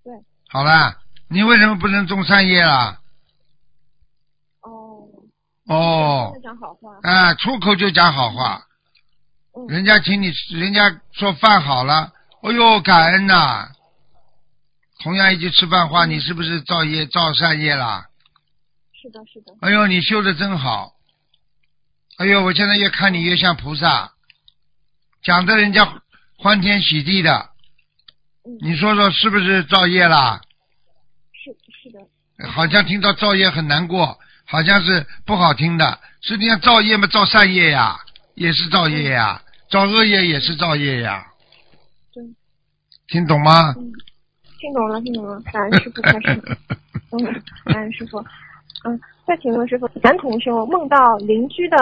[0.05, 0.13] 对。
[0.49, 0.97] 好啦，
[1.29, 2.99] 你为什么不能种善业啦？
[5.67, 6.33] 哦。
[6.43, 6.99] 讲好话。
[7.03, 8.63] 啊，出口就讲好话。
[9.57, 9.67] 嗯。
[9.69, 13.69] 人家请你，人家说饭好了，哎呦，感恩呐、
[15.03, 18.07] 同样一句吃饭话，你是不是造业造善业啦？
[18.93, 19.55] 是的，是的。
[19.61, 20.93] 哎呦，你修的真好。
[22.19, 24.13] 哎呦，我现在越看你越像菩萨，
[25.23, 26.01] 讲的人家
[26.39, 27.51] 欢天喜地的，
[28.45, 28.59] 嗯。
[28.61, 30.41] 你说说是不是造业啦？
[31.33, 31.51] 是
[31.83, 32.51] 是的。
[32.51, 35.99] 好像听到造业很难过，好像是不好听的。
[36.23, 37.97] 实际上造业嘛，造善业呀，
[38.35, 41.27] 也是造业呀；造恶业也是造业呀。
[42.13, 42.23] 对。
[43.09, 43.75] 听懂吗？
[43.77, 43.93] 嗯，
[44.59, 45.41] 听懂了，听懂了。
[45.53, 46.43] 感恩师傅开始。
[47.13, 48.19] 嗯，感恩师傅。
[48.85, 51.77] 嗯，再请问师傅，男同修梦到邻居的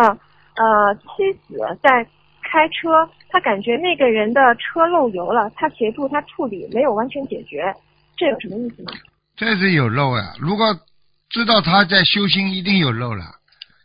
[0.57, 2.05] 呃妻子在
[2.43, 7.75] 开车，他感觉那个人的车漏油了，他协助他处理，没有完全解决，
[8.17, 8.93] 这有什么意思吗？
[9.37, 10.35] 这是有漏呀！
[10.39, 10.67] 如果
[11.35, 13.25] 知道他在修心，一定有漏了。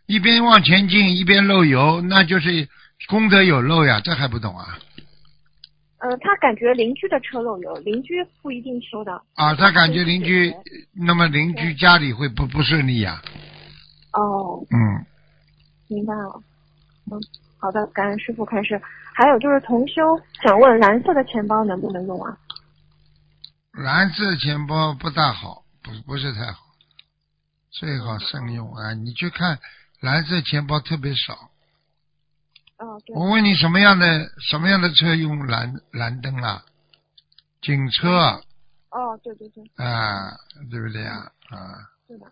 [0.06, 2.70] 一边往前进，一边漏油，那就是
[3.08, 4.00] 功德有漏呀！
[4.04, 4.78] 这还不懂啊？
[5.98, 9.20] 呃，他感觉邻居的车漏油，邻居不一定修的。
[9.34, 10.54] 啊，他感觉邻居，
[10.94, 13.20] 那么邻居家里会不不顺利呀？
[14.14, 15.04] 哦，嗯，
[15.88, 16.40] 明白了。
[17.12, 17.20] 嗯，
[17.58, 18.80] 好的，感恩师傅开始。
[19.16, 20.04] 还有就是同修
[20.44, 22.38] 想问，蓝色的钱包能不能用啊？
[23.74, 26.60] 蓝色钱包不大好，不不是太好，
[27.72, 28.94] 最好慎用啊！
[28.94, 29.60] 你去看
[30.00, 31.34] 蓝色钱包特别少，
[32.78, 33.16] 哦，对。
[33.16, 36.64] 我问你什么样的什么样的车用蓝蓝灯啊？
[37.62, 38.42] 警车
[38.90, 40.32] 哦，对对对，啊，
[40.72, 41.32] 对不对呀？
[41.50, 42.26] 啊，对的。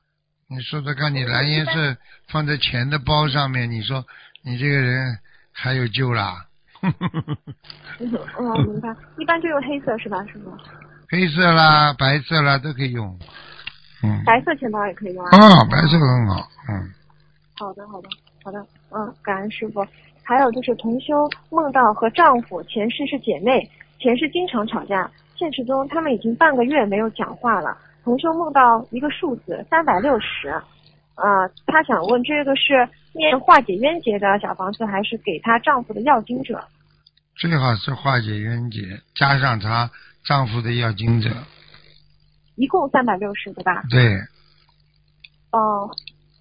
[0.50, 1.98] 你说说看，你蓝颜色
[2.30, 4.06] 放在钱的包上面，你说
[4.44, 5.20] 你这个人
[5.52, 6.48] 还有救啦？
[6.82, 6.94] 嗯，
[8.40, 8.96] 哦，明白。
[9.20, 10.58] 一般就用黑色是吧，师傅？
[11.10, 13.20] 黑色啦，白色啦都可以用。
[14.04, 14.24] 嗯。
[14.26, 15.30] 白色钱包也可以用啊。
[15.38, 16.92] 啊，白色很好，嗯。
[17.60, 18.10] 好的，好的，
[18.44, 19.86] 好的，嗯，感恩师傅。
[20.24, 27.78] 还有就是同修梦到和丈夫前世是姐妹，前世经常吵架，现实中他们已经半个月没有讲话了。
[28.04, 30.50] 同修梦到一个数字三百六十，
[31.16, 36.62] 呃，她想问这个是念化解冤结的小房子，还是给她丈夫的要经者？
[37.36, 38.82] 最好是化解冤结，
[39.16, 39.90] 加上她
[40.26, 41.30] 丈夫的要经者。
[42.58, 43.82] 一共三百六十对吧？
[43.90, 44.18] 对。
[45.52, 45.90] 哦，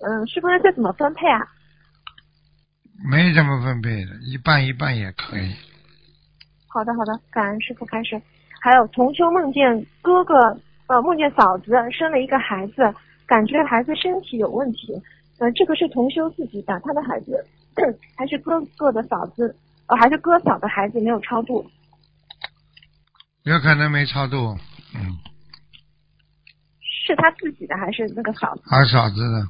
[0.00, 1.46] 嗯，是不是这怎么分配啊？
[3.08, 5.54] 没怎么分配的，一半一半也可以。
[6.66, 8.20] 好的，好的，感恩师傅开始。
[8.60, 12.92] 还有同修梦见哥哥，呃，梦见嫂子生了一个孩子，
[13.26, 15.00] 感觉孩子身体有问题。
[15.38, 17.46] 呃，这个是同修自己打，他的孩子
[18.16, 19.54] 还是哥哥的嫂子，
[19.86, 21.64] 呃，还是哥嫂的孩子没有超度。
[23.44, 24.56] 有可能没超度，
[24.94, 25.16] 嗯。
[27.06, 28.62] 是他自己的还是那个嫂子？
[28.66, 29.46] 他嫂子的。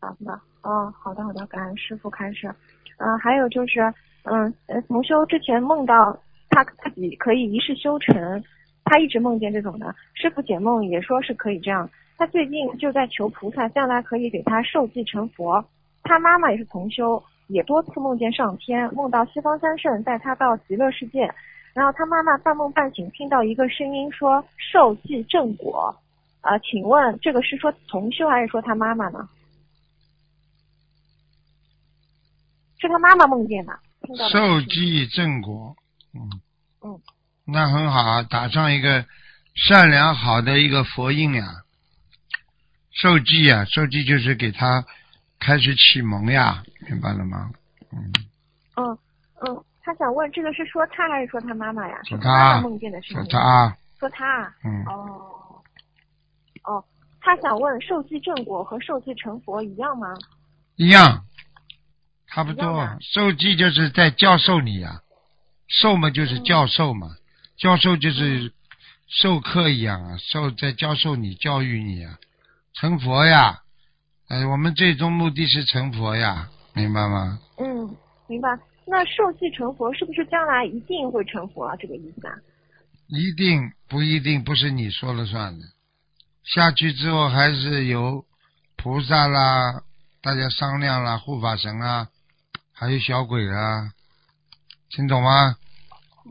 [0.00, 2.52] 嫂子的，哦，好的好的，感恩师傅开始。
[2.98, 3.80] 嗯，还有就是，
[4.24, 4.52] 嗯，
[4.88, 6.18] 同修之前梦到
[6.50, 8.42] 他自己可以一世修成，
[8.84, 9.94] 他一直梦见这种的。
[10.14, 11.88] 师傅解梦也说是可以这样。
[12.18, 15.64] 他最近就在求菩萨，将来可以给他受记成佛。
[16.02, 21.32] 他妈妈也是同修，也多次梦见上天，梦到西方三圣带他到极乐世界。
[21.74, 25.94] 然后他妈妈半梦半醒，听到一个声音说受记正果。
[26.46, 29.28] 啊，请问这个是说同修还是说他妈妈呢？
[32.78, 33.76] 是他妈妈梦见的。
[34.30, 35.74] 受记正果，
[36.14, 36.30] 嗯
[36.82, 37.00] 嗯，
[37.44, 39.04] 那很好啊，打上一个
[39.54, 41.62] 善良好的一个佛印呀。
[42.92, 44.84] 受记啊，受记就是给他
[45.40, 47.50] 开始启蒙呀，明白了吗？
[47.90, 48.12] 嗯
[48.76, 48.98] 嗯
[49.40, 51.98] 嗯，他想问这个是说他还是说他妈妈呀？
[52.04, 53.76] 说他梦见的是说他。
[53.98, 54.54] 说他。
[54.62, 54.84] 嗯。
[54.84, 55.35] 哦。
[57.26, 60.14] 哦，他想问受记正果和受记成佛一样吗？
[60.76, 61.24] 一样，
[62.28, 62.88] 差不多。
[63.00, 65.02] 受记就是在教授你呀，
[65.66, 67.16] 授嘛就是教授嘛，
[67.56, 68.52] 教授就是
[69.08, 72.18] 授课一样啊，授在教授你、教育你啊。
[72.74, 73.62] 成佛呀，
[74.28, 77.40] 哎，我们最终目的是成佛呀，明白吗？
[77.56, 77.96] 嗯，
[78.28, 78.56] 明白。
[78.86, 81.74] 那受记成佛是不是将来一定会成佛啊？
[81.76, 82.34] 这个意思啊？
[83.08, 85.64] 一定不一定不是你说了算的。
[86.54, 88.24] 下去之后还是有
[88.76, 89.82] 菩萨啦，
[90.22, 92.08] 大家商量啦，护法神啊，
[92.72, 93.90] 还有小鬼啊，
[94.90, 95.56] 听懂吗？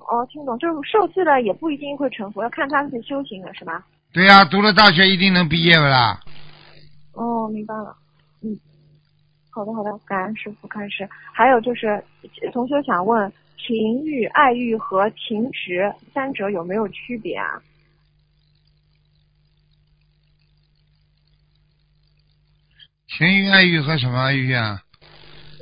[0.10, 3.86] 哦，听懂，就是受气了也不一定会成佛，要看他自己修行了，是吧？
[4.14, 6.20] 对呀，读了大学一定能毕业不啦？
[7.14, 7.96] 哦，明白了。
[8.42, 8.58] 嗯，
[9.50, 11.08] 好的好的，感恩师傅开始。
[11.34, 12.02] 还有就是，
[12.54, 17.62] 同学想问，情欲、爱欲和情执三者有没有区别啊？
[23.18, 24.84] 情欲、爱欲和什么欲啊？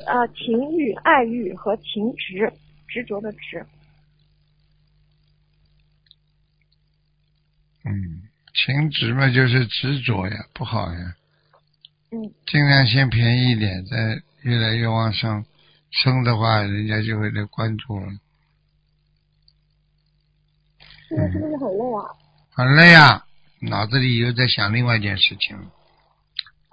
[0.07, 2.51] 呃，情欲、爱欲和情执，
[2.87, 3.63] 执着的执。
[7.85, 11.15] 嗯，情执嘛，就是执着呀，不好呀。
[12.11, 12.33] 嗯。
[12.47, 15.45] 尽量先便宜一点，再越来越往上
[15.91, 18.07] 升的话，人家就会来关注了。
[21.07, 22.01] 现在是不是很累啊？
[22.49, 23.25] 很累啊，
[23.59, 25.55] 脑子里又在想另外一件事情。
[25.57, 25.82] 把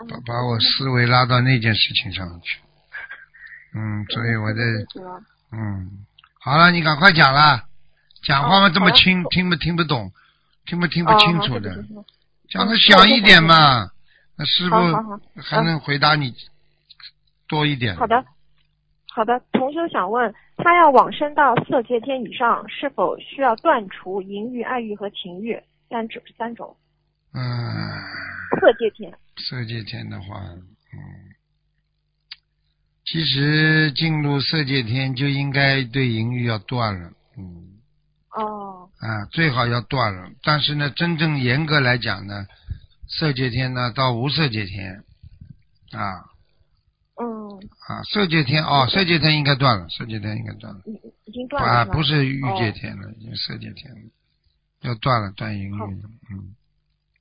[0.08, 2.60] 把把我思维拉到那件事情上去，
[3.74, 4.60] 嗯，所以我在，
[5.52, 6.06] 嗯，
[6.40, 7.64] 好了，你赶快讲了，
[8.22, 10.10] 讲话嘛这么轻，听不听不懂，
[10.64, 11.84] 听不听不清楚的，
[12.48, 13.90] 讲的响一点嘛，
[14.36, 14.76] 那师傅
[15.42, 16.34] 还能回答你
[17.46, 17.94] 多一点。
[17.96, 18.24] 好的，
[19.12, 26.74] 好的，同学想问，他要往生到色界天以上，是否需要断除淫欲、爱欲和情欲三种三种？
[27.34, 27.40] 嗯。
[28.60, 29.12] 色界天。
[29.48, 31.00] 色界天的话，嗯，
[33.04, 37.80] 其实进入色界天就应该对淫欲要断了，嗯。
[38.36, 38.90] 哦。
[39.00, 40.30] 啊，最好要断了。
[40.42, 42.46] 但是呢，真正严格来讲呢，
[43.08, 45.02] 色界天呢到无色界天，
[45.92, 46.26] 啊。
[47.16, 47.58] 嗯。
[47.88, 50.80] 啊，色界天哦，色界天应该断了，色界天应该断了。
[51.24, 51.70] 已经断了。
[51.70, 54.00] 啊，不是欲界天了，已经色界天了，
[54.82, 55.80] 要断了，断淫欲，
[56.30, 56.54] 嗯。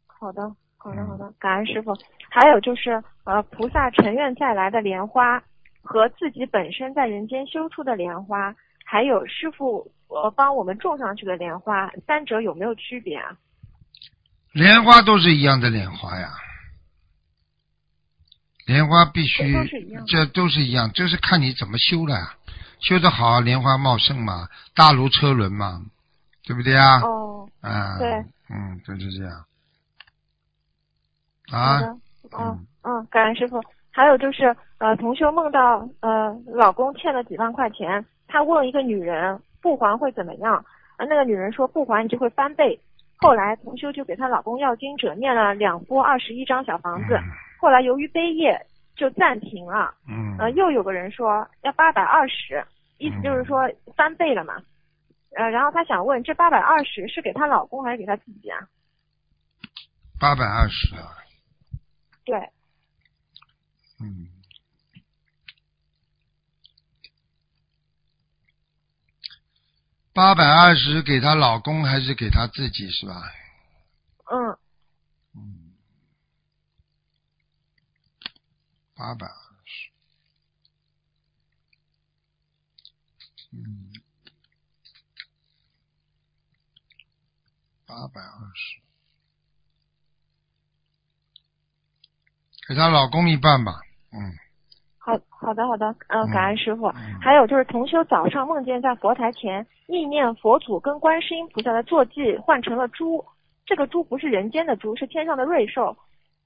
[0.06, 0.56] 好的。
[0.82, 1.94] 好的好的，感恩师傅。
[2.30, 5.44] 还有就是，呃，菩萨成愿再来的莲花
[5.82, 8.56] 和自己本身在人间修出的莲花，
[8.86, 13.36] 还有师傅呃帮我们种上去的莲花，三者有没有区别啊？
[14.54, 16.30] 莲花都是一样的莲花呀，
[18.66, 19.54] 莲花必须
[20.08, 22.36] 这都是一样，就是看你怎么修了呀。
[22.80, 25.82] 修得好，莲花茂盛嘛，大如车轮嘛，
[26.46, 27.02] 对不对啊？
[27.02, 28.10] 哦，啊，对，
[28.50, 29.46] 嗯，就是这样。
[31.50, 31.98] 好啊的，，
[32.38, 33.62] 嗯嗯，感恩师傅。
[33.92, 40.64] 还有就是，呃，同修梦到呃老公欠了几万块钱，他问一个女人不还会怎么样？
[40.98, 42.80] 呃，那个女人说不还你就会翻倍。
[43.18, 47.20] 后来同修就给她老公要经者念了两波二十一张小房子，
[47.60, 48.58] 后来由于悲业
[48.96, 49.94] 就暂停了。
[50.08, 52.64] 嗯，呃，又有个人说要八百二十，
[52.98, 54.62] 意思就是说翻倍了嘛。
[55.36, 58.60] 呃，然后她想问，这八百二十是给她老公还是给她自己啊？
[60.18, 61.12] 八百二十啊，
[62.30, 62.38] 对，
[64.00, 64.30] 嗯。
[70.14, 73.34] 八百二十给她老公还是给她自己是吧？
[74.30, 74.58] 嗯，
[75.34, 75.74] 嗯，
[78.94, 79.34] 八百二
[79.66, 79.90] 十，
[83.52, 83.90] 嗯，
[87.88, 88.82] 八百二十，
[92.70, 93.74] 给她老公一半吧，
[94.14, 94.30] 嗯，
[95.00, 96.86] 好好的好的，嗯、嗯感恩师傅。
[96.90, 103.26] 嗯还有就是同修早上梦见在佛台前意念佛祖跟观世音菩萨的坐骑换成了猪，
[103.66, 105.98] 这个猪不是人间的猪，是天上的瑞兽。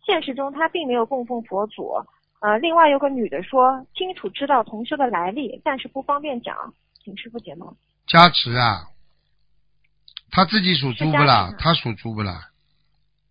[0.05, 1.91] 现实中他并没有供奉佛祖。
[2.39, 6.55] 呃，另外有个女的说清楚知道同修的来历，但是不方便讲，
[7.03, 7.76] 请师傅解梦。
[8.07, 8.88] 加持啊，
[10.32, 11.53] 他自己属猪不啦？
[11.59, 12.49] 他属猪不啦？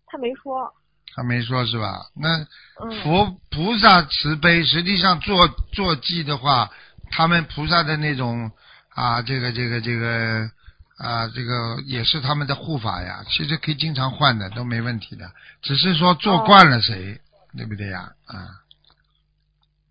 [0.05, 0.71] 他没说。
[1.15, 2.07] 他没说是吧？
[2.15, 2.39] 那
[2.81, 3.01] 嗯。
[3.03, 6.71] 佛菩萨慈悲，实际上做做记的话，
[7.11, 8.51] 他们菩萨的那种
[8.89, 10.49] 啊，这个这个这个
[10.97, 13.23] 啊，这个也是他们的护法呀。
[13.29, 15.31] 其实可以经常换的，都没问题的。
[15.61, 17.19] 只是说做惯了谁，
[17.55, 18.11] 对不对呀？
[18.25, 18.61] 啊，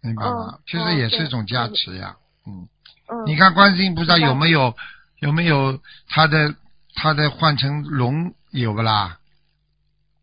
[0.01, 0.61] 明白吗嗯？
[0.67, 2.17] 其实也是嗯一种加持呀。
[2.47, 2.69] 嗯，
[3.09, 3.27] 嗯。
[3.27, 4.75] 你看观世音菩萨有没有
[5.21, 6.55] 有没有他的
[6.95, 9.19] 他的换成龙有不啦？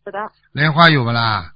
[0.09, 1.53] 有的莲花有不啦？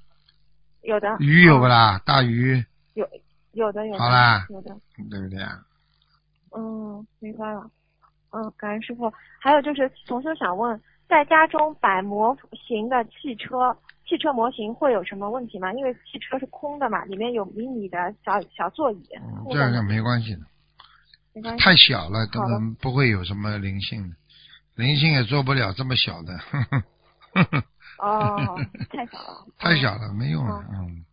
[0.84, 1.08] 有的。
[1.20, 2.02] 鱼有不嗯啦？
[2.06, 3.08] 大鱼，有
[3.54, 4.00] 有的有的。
[4.00, 4.76] 好啦有的。
[5.10, 5.60] 对不对啊？
[6.56, 7.68] 嗯，明白了。
[8.32, 9.12] 嗯，感恩师傅。
[9.42, 10.80] 还有就是，同修想问，
[11.10, 12.38] 在家中摆模
[12.68, 13.76] 型的汽车，
[14.08, 15.74] 汽车模型会有什么问题吗？
[15.74, 19.04] 因为汽车是空的嘛，里面有迷你的小小座椅。
[19.20, 20.42] 嗯，那个这个没关系的，
[21.34, 21.64] 没关系。
[21.64, 24.16] 太小了，根本不会有什么灵性的，
[24.76, 26.84] 灵性也做不了这么小的，呵呵
[27.34, 27.64] 呵呵
[28.04, 29.46] 哦，太小了。
[29.58, 31.06] 太小了，没用了，嗯嗯，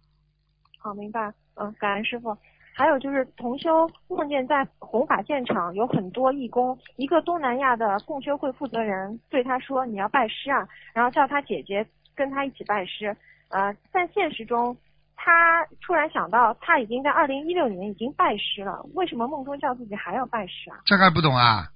[0.78, 1.32] 好，明白。
[1.54, 2.36] 嗯，感恩师傅。
[2.72, 13.14] 还有就是同修梦见在弘法现场有很多义工，一个东南亚的共修会负责人对他说：“你要拜师啊。”然后叫他姐姐跟他一起拜师。
[13.50, 14.74] 呃，在现实中，
[15.16, 20.78] 他突然想到他已经在二零一六年已经拜师了，为什么梦中叫自己还要拜师啊？
[20.86, 21.68] 这个还不懂啊？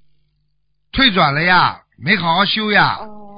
[0.93, 3.34] 退转了呀，没好好修呀，哦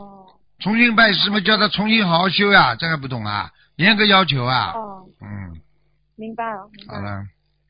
[0.59, 3.51] 重新拜师嘛，叫他重新好好修呀，这个不懂啊？
[3.77, 5.61] 严格要求啊，哦，嗯，
[6.17, 7.01] 明白了，明白了。
[7.01, 7.27] 好了，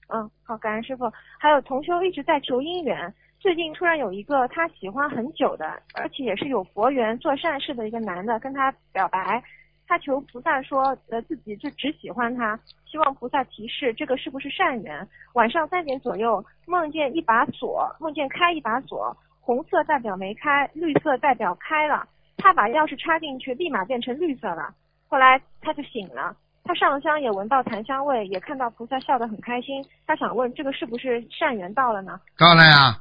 [0.08, 1.12] 嗯，好，感恩师傅。
[1.38, 9.42] 还有同修一直在求姻缘，最近突然有一个他喜欢很久的，而且也是有佛缘、做善事的一个男的跟他表白，
[9.88, 12.56] 他求菩萨说，呃，自己就只喜欢他，
[12.88, 15.06] 希望菩萨提示这个是不是善缘。
[15.34, 22.06] 晚上三点左右，梦见一把锁，梦见开一把锁，红色代表没开，绿色代表开了。
[22.36, 24.72] 他把钥匙插进去，立马变成绿色了。
[25.08, 26.36] 后来他就醒了。
[26.64, 29.84] 他上香也闻到檀香味，也看到菩萨笑得很开心。
[30.06, 32.20] 他想问，这个是不是善缘到了呢？
[32.36, 33.00] 到了呀。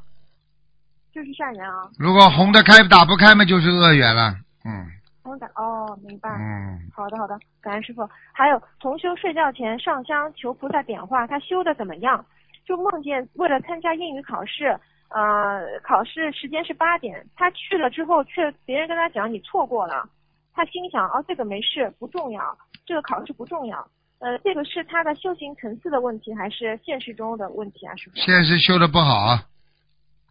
[1.11, 1.89] 就是善缘啊。
[1.97, 4.85] 如果红的开打不开嘛，就是恶缘了，嗯
[5.23, 6.29] 红的哦，明白。
[6.29, 8.07] 嗯，好的好的，感恩师傅。
[8.31, 12.23] 还有同修睡觉前上香求菩萨点化，他修的怎么样？
[12.65, 14.79] 就梦见为了参加英语考试，
[15.09, 20.09] 呃，考试时间是八点，他去了之后却别人跟他讲你错过了，
[20.53, 23.87] 他心想哦这个没事不重要，这个考试不重要。
[24.19, 27.95] 呃，这个是他的修行层次的问题，还是现实中的问题啊？
[27.95, 29.43] 师傅现实修的不好啊，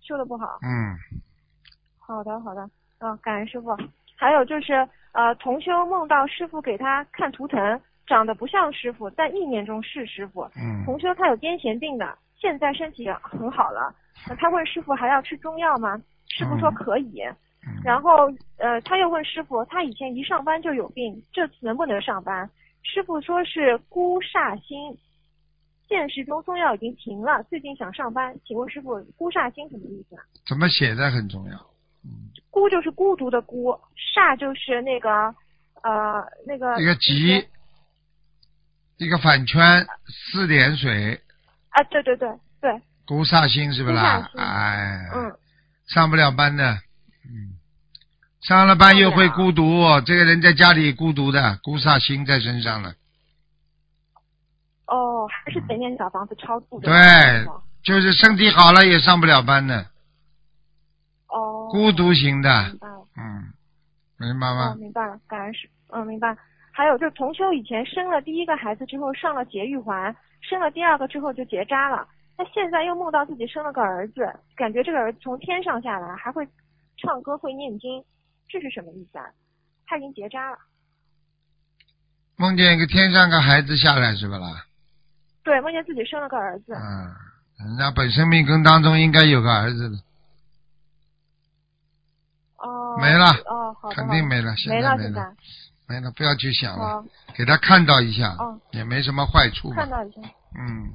[0.00, 0.58] 修的不好。
[0.62, 0.96] 嗯，
[1.98, 2.62] 好的，好的，
[2.98, 3.76] 啊，感恩师傅。
[4.16, 10.48] 还有就是，呃，同修梦到师傅给他看图腾，长得不像师傅，在意念中是师傅。
[10.56, 13.94] 嗯同修他有癫痫病的，现在身体很好了。
[14.28, 16.00] 呃他问师傅还要吃中药吗？
[16.28, 17.20] 师傅说嗯可以。
[17.22, 17.34] 嗯
[17.82, 22.48] 然后，呃，他又问师傅，他以前一上班就有病，这次能不能上班？
[22.82, 24.98] 师傅说是孤煞星，
[25.88, 30.22] 现实中中药已经停了，最近想上班，请问师傅，孤煞星什么意思啊？
[30.46, 31.58] 怎么写的很重要。
[32.50, 33.70] 孤就是孤独的孤，
[34.14, 35.34] 煞就是那个
[35.82, 37.48] 呃那个一个吉，
[38.98, 41.18] 一个反圈，四点水，
[41.70, 42.28] 啊，对对对
[42.60, 42.70] 对，
[43.06, 45.32] 孤煞星是不是啦哎，嗯，
[45.86, 46.72] 上不了班的，
[47.24, 47.58] 嗯，
[48.40, 52.94] 上了班又会孤独，这个人在家里孤独的，孤煞星在身上了，
[54.86, 56.88] 哦，还是得念小房子超度的。
[56.88, 57.46] 对
[57.82, 59.86] 就是身体好了也上不了班的，
[61.28, 62.62] 哦，孤独型的。
[62.64, 62.88] 明，白。
[62.88, 63.06] 了。
[63.16, 63.52] 嗯，
[64.18, 64.74] 明白哦，吗？
[64.78, 66.34] 明白了，感恩是，嗯，明白。
[66.72, 72.08] 还有就是同修以前生了第一个孩子之后上了节育环，生了第二个之后就结扎了。
[72.36, 76.46] 那现在又梦到自己生了个儿子，感觉这个儿子从天上下来，还会
[76.96, 78.04] 唱歌会念经，
[78.48, 79.24] 这是什么意思啊？
[79.86, 80.58] 他已经结扎了。
[82.36, 84.66] 梦见一个天上个孩子下来是不啦？
[85.44, 86.74] 对，梦见自己生了个儿子。
[86.74, 87.14] 嗯，
[87.58, 89.96] 人家本身命根当中应该有个儿子的，
[92.56, 92.98] 哦。
[92.98, 93.94] 没了哦，好的。
[93.94, 95.36] 肯定没了，现没了，在没了，现在。
[95.86, 97.06] 没了，不要去想了，哦，
[97.36, 99.90] 给他看到一下，哦也没什么坏处嘛看。
[99.90, 100.20] 到一下。
[100.56, 100.92] 嗯，嗯，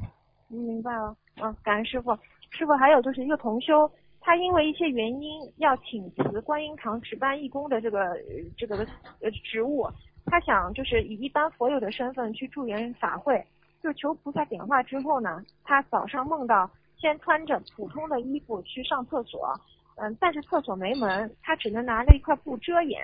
[0.49, 1.15] 明白了。
[1.41, 2.17] 嗯，感恩师傅。
[2.51, 3.89] 师傅还有就是一个同修，
[4.19, 8.17] 他因为一些原因要请辞观音堂值班义工的这个
[8.57, 8.77] 这个
[9.21, 9.87] 呃职务，
[10.25, 13.45] 他想就是以一般佛友的身份去助缘法会，
[13.83, 19.53] 就求菩萨点化之后呢，他早上梦到先穿着普通的衣服去上厕所，
[19.97, 22.99] 嗯，但是厕所没门，他只能拿着一块布遮掩，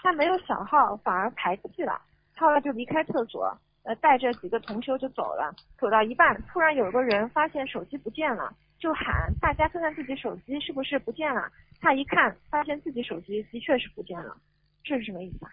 [0.00, 2.00] 他没有小号，反而排气了。
[2.38, 3.56] 后来就离开厕所，
[3.86, 5.54] 呃，带着几个同修就走了。
[5.78, 11.48] 走到一半，突然有个人发现手机不见了，就喊大家看看自己手机是不是不见了。
[11.80, 14.36] 他一看，发现自己手机的确是不见了，
[14.82, 15.50] 这是什么意思啊？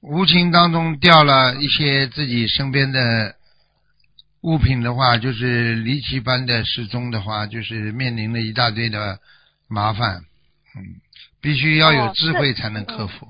[0.00, 3.34] 无情当中掉了一些自己身边的
[4.42, 9.18] 物品的话，就是离奇般的失踪的话，就是面临了一大堆的
[9.68, 10.22] 麻烦。
[10.76, 11.00] 嗯，
[11.40, 13.28] 必须要有哦智慧才能克服。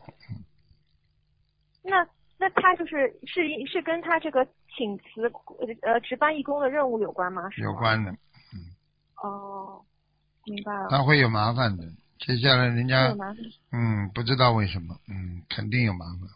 [1.82, 2.04] 那
[2.38, 5.30] 那他就是是是跟他这个请辞
[5.82, 7.48] 呃值班义工的任务有关吗？
[7.50, 7.74] 是吗有。
[7.74, 8.10] 关的，
[9.22, 9.82] 哦，
[10.44, 10.88] 明白了。
[10.90, 11.84] 他会有麻烦的。
[12.18, 13.14] 接下来人家。
[13.72, 16.28] 嗯不知道为什么，嗯肯定有麻烦。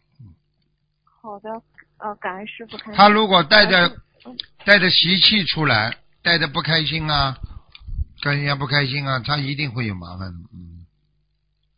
[1.05, 1.51] 好的，
[1.99, 2.95] 呃，感恩师傅看。
[2.95, 3.89] 他如果带着
[4.25, 7.37] 嗯带着习气出来，带着不开心啊，
[8.23, 10.39] 跟人家不开心啊，他一定会有麻烦的。
[10.55, 10.80] 嗯，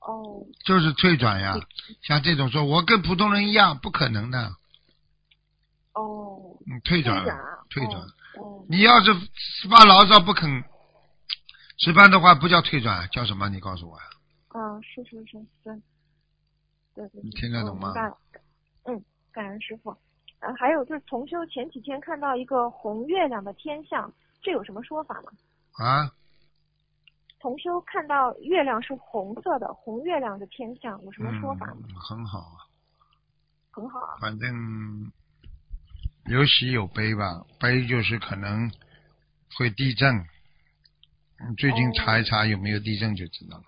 [0.06, 1.54] 哦，就是退转呀。
[2.02, 4.52] 像这种说我跟普通人一样，不可能的。
[5.94, 8.00] 哦，嗯，退转退转啊，退转。
[8.38, 9.12] 哦，你要是
[9.68, 10.64] 发牢骚不肯
[11.78, 13.48] 值班的话，不叫退转，叫什么？
[13.48, 14.04] 你告诉我呀。
[14.54, 15.74] 嗯，是是是，对，
[16.94, 17.22] 对对。
[17.22, 17.92] 你听得懂吗
[18.84, 19.96] 嗯感恩师傅。
[20.40, 25.30] 呃，还有就是重修前几天看到一个红月亮的天象，这有什么说法吗？
[25.74, 26.10] 啊，
[27.42, 31.66] 同修看到月亮是红色的，红月亮的天象有什么说法
[31.98, 32.54] 很好啊，
[33.72, 34.14] 很好啊。
[34.20, 35.10] 反正
[36.26, 37.44] 有喜有悲吧。
[37.58, 38.70] 悲就是可能
[39.58, 40.14] 会地震，
[41.40, 43.64] 嗯最近哦查一查有没有地震就知道了。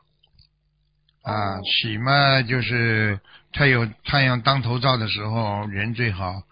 [1.22, 3.18] 啊哦，喜嘛就是
[3.52, 6.44] 太有太阳当头照的时候人最好，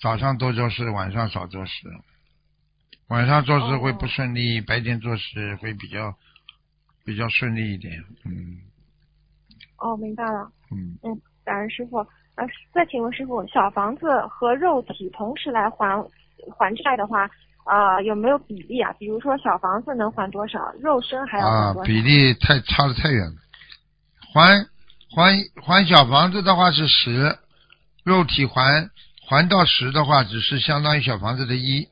[0.00, 1.72] 早上多做事，晚上少做事。
[3.06, 6.16] 晚上做事会不哦顺利，白天做事会比较
[7.04, 7.92] 比较顺利一点。
[8.24, 8.58] 嗯
[9.78, 10.50] 哦，明白了。
[10.70, 11.98] 嗯，嗯，感恩师傅。
[12.36, 16.02] 呃，再请问师傅，小房子和肉体同时来还
[16.56, 17.30] 还债的话，
[17.66, 18.92] 呃，有没有比例啊？
[18.98, 21.86] 比如说小房子能还多少，肉身还要啊还多，少？
[21.86, 23.34] 比例太差的太远了。
[24.32, 24.66] 还
[25.14, 27.38] 还还小房子的话是十，
[28.04, 28.90] 肉体还
[29.28, 31.86] 还到十的话，只是相当于小房子的一。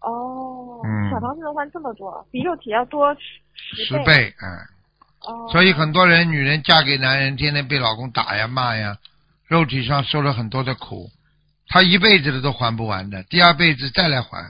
[0.00, 3.14] 哦，嗯小房子能还这么多，比肉体要多
[3.54, 3.98] 十倍。
[3.98, 4.46] 十倍，嗯，
[5.32, 8.98] 哦，所以很多人女人嫁给男人，天天被老公打呀骂呀，
[9.46, 11.10] 肉体上受了很多的苦，
[11.66, 14.44] 她一辈子的都还不完的，第二辈子再来还。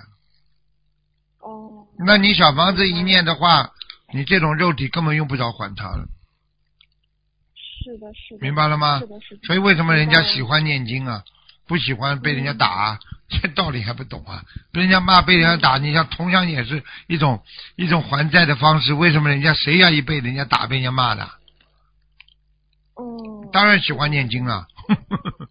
[1.38, 3.70] 哦，那你小房子一念的话，
[4.12, 6.08] 你这种肉体根本用不着还他了，
[7.84, 9.06] 是的，是的，明白了吗是？
[9.06, 9.40] 的，是的。
[9.46, 11.22] 所以为什么人家喜欢念经啊？
[11.66, 12.98] 不喜欢被人家打、啊，
[13.28, 14.42] 这道理还不懂啊？
[14.72, 17.42] 被人家骂，被人家打，你像同样也是一种
[17.76, 18.92] 一种还债的方式。
[18.92, 21.28] 为什么人家谁愿意被人家打、被人家骂的？
[22.96, 24.66] 嗯，当然喜欢念经了，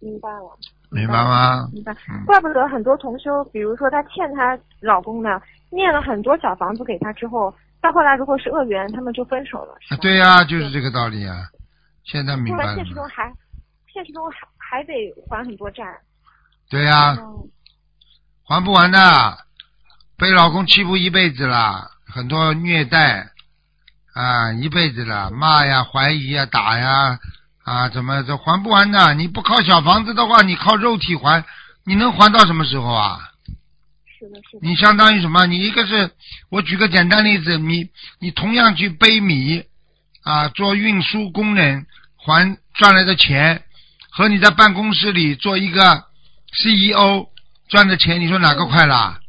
[0.00, 0.58] 明白了。
[0.88, 1.68] 明白吗？
[1.72, 11.48] 明白嗯，怪不得很多同修，比如说她欠她老公的，念了很多小房子给他之后，到后来如果是恶缘，他们就分手了，啊，对呀、就是这个道理啊。
[12.04, 12.76] 现在明白了吗？
[12.76, 13.32] 现实中还，
[13.92, 14.92] 现实中还还得
[15.28, 15.84] 还很多债。
[16.68, 17.50] 对呀、嗯
[18.48, 19.38] 还不完的，
[20.16, 23.30] 被老公欺负一辈子了，很多虐待
[24.14, 27.18] 啊，一辈子了，骂呀、怀疑呀、打呀
[27.64, 29.14] 啊，怎么这还不完的？
[29.14, 31.44] 你不靠小房子的话，你靠肉体还，
[31.84, 33.18] 你能还到什么时候啊？
[34.06, 34.60] 是的，是的。
[34.62, 35.44] 你相当于什么？
[35.46, 36.08] 你一个是
[36.48, 37.90] 我举个简单例子，你
[38.20, 39.64] 你同样去背米
[40.22, 41.84] 啊，做运输工人
[42.16, 43.64] 还赚来的钱，
[44.16, 45.82] 和你在办公室里做一个
[46.50, 47.26] CEO
[47.68, 49.20] 赚的钱，你说哪个快啦？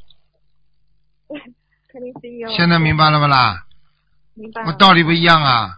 [1.92, 2.50] 肯定 CEO。
[2.56, 3.66] 现在明白了不啦？
[4.34, 4.64] 明白。
[4.64, 5.72] 我道理不一样啊。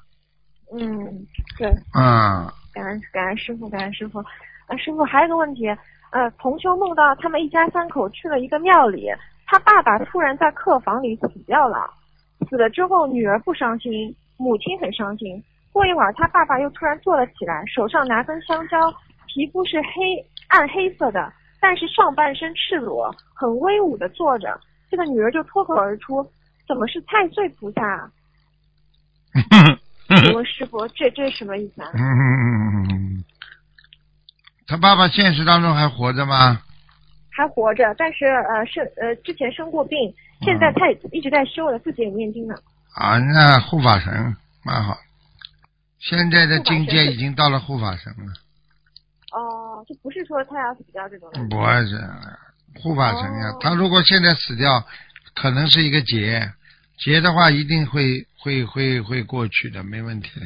[0.72, 1.26] 嗯，
[1.58, 4.20] 对，嗯，感恩感恩师傅，感恩师傅。
[4.20, 5.66] 啊，师傅还有个问题，
[6.12, 9.08] 呃，同修梦到他们一家三口去了一个庙里，
[9.48, 11.90] 他爸爸突然在客房里死掉了，
[12.48, 15.44] 死了之后女儿不伤心，母亲很伤心。
[15.72, 18.92] 过一会儿，他爸爸又突然坐了起来，手上拿根香蕉，
[19.28, 24.60] 皮肤是黑暗黑色的，但是上半身赤裸，很威武的坐着。
[24.90, 26.28] 这个女儿就脱口而出
[26.68, 28.10] ：“怎么是太岁菩萨啊？”
[30.24, 31.92] 请问师傅，这这是什么意思啊？
[31.94, 33.24] 嗯，
[34.66, 36.60] 他爸爸现实当中还活着吗？
[37.30, 40.12] 还活着，但是呃生呃之前生过病，
[40.42, 42.56] 现在他也一直在修了，自己也念经呢。
[42.96, 44.12] 啊，那护法神
[44.66, 44.98] 蛮好。
[46.00, 48.34] 现在的境界已经到了护法神了，
[49.34, 51.30] 哦，就不是说他要死掉这种。
[51.50, 51.98] 不是
[52.82, 53.50] 护法神呀。
[53.52, 54.84] 哦他如果现在死掉，
[55.36, 56.52] 可能是一个劫，
[56.98, 60.46] 劫的话一定会会会会过去的，没问题的。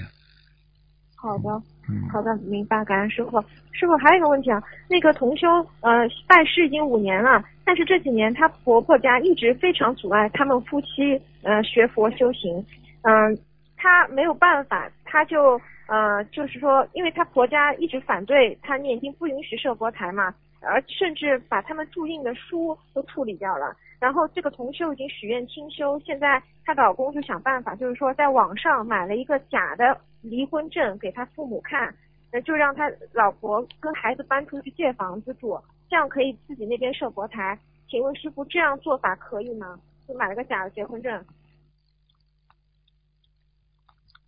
[1.16, 1.50] 好的，
[1.88, 3.40] 嗯，好的，明白，感恩师傅。
[3.72, 5.48] 师傅还有一个问题啊，那个同修
[5.82, 12.66] 呃拜师已经五年了，但是这几年她婆婆家一直非常阻碍他们夫妻呃学佛修行，
[13.02, 13.38] 嗯、
[13.76, 23.78] 她没有办法，她就呃就是说，因为她婆家一直反对她念经，不允许设佛台嘛，而甚至把他们注印的书都处理掉了。
[24.00, 31.94] 然后这个同修已经许愿清修，现在她老公就想办法，就是说在网上买了一个假的离婚证给她父母看，
[32.32, 35.62] 那，就让他老婆跟孩子搬出去借房子住，
[35.92, 37.56] 这样可以自己那边设佛台。
[37.88, 39.80] 请问师傅，这样做法可以吗？
[40.08, 41.24] 就买了个假的结婚证。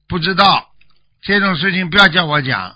[0.07, 0.43] 不知道
[1.25, 2.75] 这种事情不要叫我讲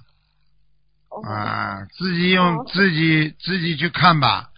[1.09, 4.49] 哦，啊，自己用哦自己自己去看吧，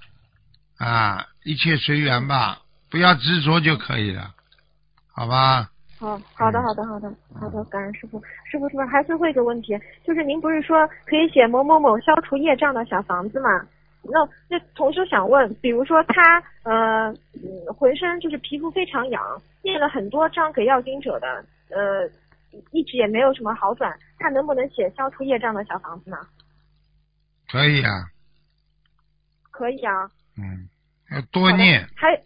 [0.78, 4.32] 啊，一切随缘吧，不要执着就可以了，
[5.14, 5.70] 好吧？
[6.00, 8.18] 好好的，好的，好的，好的，感恩师傅。
[8.50, 9.78] 师傅，是不是还最后一个问题？
[10.06, 13.50] 就是您不是说可以写某某某消除业障的小房子吗？
[14.04, 19.22] 那那同修想问，比如说他呃嗯浑身就是皮肤非常痒，
[19.62, 21.28] 念了很多张给要经者的，
[21.70, 22.10] 呃
[22.72, 26.18] 一直也没有什么好转，他能不能写消除业障的小房子呢？
[27.50, 27.92] 可以啊，
[29.50, 30.70] 可以啊，嗯，
[31.12, 32.24] 要多念，好的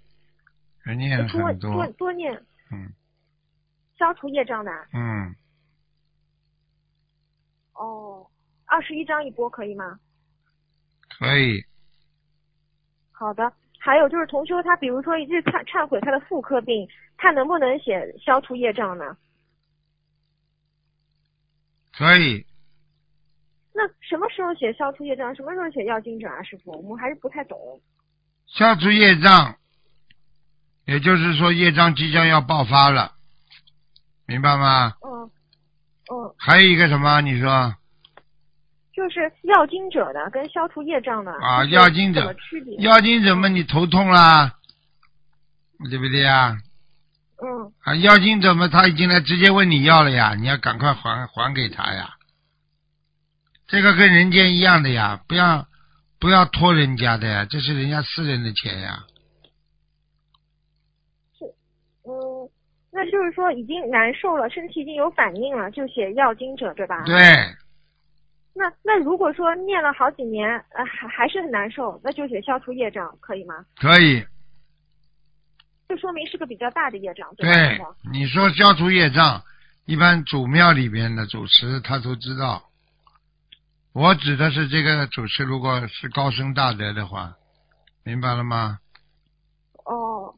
[0.85, 2.33] 要念还多很多多念
[2.71, 2.93] 嗯
[3.97, 4.71] 消除业障的。
[4.93, 5.35] 嗯，
[7.73, 8.27] 哦，
[8.65, 9.99] 二十一张一波可以吗？
[11.17, 11.63] 可以，
[13.11, 13.51] 好的。
[13.79, 19.15] 还有就是同修他比如说一句忏忏悔他的妇科病，他能不能写消除业障呢？
[21.97, 22.45] 可以，
[23.73, 26.71] 那什么时候写消除业障，什么时候写要经者啊，师傅？
[26.71, 27.57] 我们还是不太懂。
[28.47, 29.55] 消除业障，
[30.85, 33.13] 也就是说业障即将要爆发了，
[34.25, 34.93] 明白吗？
[35.01, 35.31] 嗯
[36.11, 37.21] 嗯，还有一个什么？
[37.21, 37.73] 你说
[38.93, 42.75] 就是要经者的跟消除业障的啊就是要经者怎么区别？
[42.77, 44.53] 妖精怎么你头痛啦？
[45.89, 46.57] 对不对呀？
[47.37, 50.35] 嗯，啊，妖精怎么他已经来直接问你要了呀？
[50.35, 52.13] 你要赶快还还给他呀。
[53.67, 55.67] 这个跟人间一样的呀，不要
[56.19, 59.03] 不要拖人家的呀，这是人家私人的钱呀。
[61.37, 61.45] 是
[62.03, 62.49] 嗯，
[62.91, 67.03] 那就是说已经难受了，身体已经有反应了，就写要经者对吧？。
[67.03, 67.17] 对，
[68.53, 73.65] 那那如果说念了好几年，呃，还还是很难受，那就写消除业障，可以吗？
[73.75, 74.25] 可以。
[75.87, 77.79] 这说明是个比较大的业障，对
[78.11, 79.41] 你说消除业障，
[79.85, 82.63] 一般主庙里边的主持他都知道。
[83.93, 87.33] 我指的是这个主持，如果是高僧大德的话，
[88.03, 88.79] 明白了吗？
[89.85, 90.35] 哦，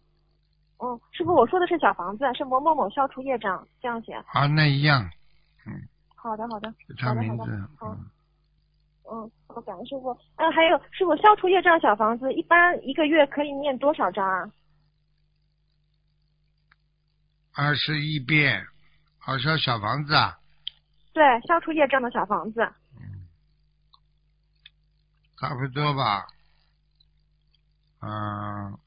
[0.77, 4.13] 哦，师傅，我说的是小房子，是某某某消除业障，这样写。
[4.33, 5.09] 啊，那一样，
[5.65, 5.73] 嗯
[6.15, 7.67] 好的，好的，就他名字好的好的。
[7.77, 8.05] 好嗯
[9.09, 10.11] 嗯，好，感恩师傅。
[10.35, 14.51] 嗯，还有师傅，消除业障小房子一般一个月可以念多少张啊？
[17.57, 18.67] 二十一遍，
[19.17, 20.37] 好像小房子啊，
[21.11, 22.71] 对，消除业障的小房子。
[25.39, 26.27] 差不多吧。
[28.01, 28.77] 嗯，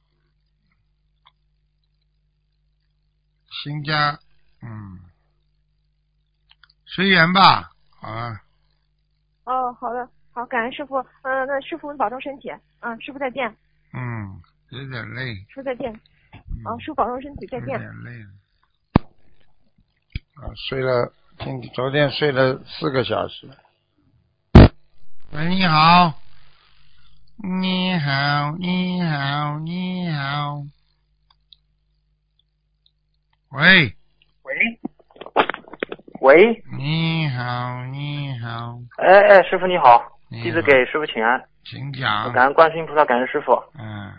[3.62, 4.16] 新家，
[4.62, 5.01] 嗯，
[6.87, 8.41] 随缘吧，好啊，
[9.47, 10.97] 哦，好的，好，感恩师傅。
[11.23, 12.49] 嗯、那师傅你保重身体。
[12.79, 13.49] 嗯，师傅再见。
[13.93, 15.93] 嗯，有点累，师傅再见。
[16.33, 17.81] 嗯好，师傅保重身体，再见有见。
[17.81, 18.31] 点累了。
[20.41, 23.47] 啊，睡了，今昨天睡了四个小时。
[25.32, 26.14] 喂，你好，
[27.36, 30.62] 你好，你好，你好。
[33.51, 33.95] 喂，
[34.43, 34.80] 喂，
[36.22, 42.32] 喂，你好，你好，哎哎，师傅你好，你弟子给师傅请安，请讲。
[42.32, 43.53] 感恩观世音菩萨，感恩师傅。
[43.78, 44.11] 嗯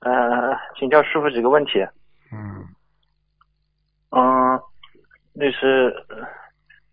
[0.00, 1.72] 呃，请教师傅几个问题。
[2.32, 2.64] 嗯，
[4.10, 4.58] 嗯，
[5.38, 5.94] 那是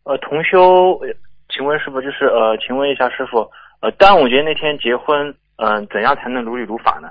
[0.03, 1.07] 呃同修，呃
[1.49, 7.09] 请问师傅就是呃，请问一下师傅，呃，端午节那天结婚，嗯、怎样才能如理如法呢？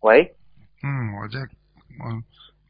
[0.00, 0.34] 喂，
[0.82, 1.38] 嗯，我在，
[2.00, 2.10] 我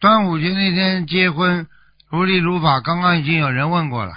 [0.00, 1.66] 端午节那天结婚，
[2.11, 2.80] 如理如法。
[2.80, 4.12] 刚刚已经有人问过了。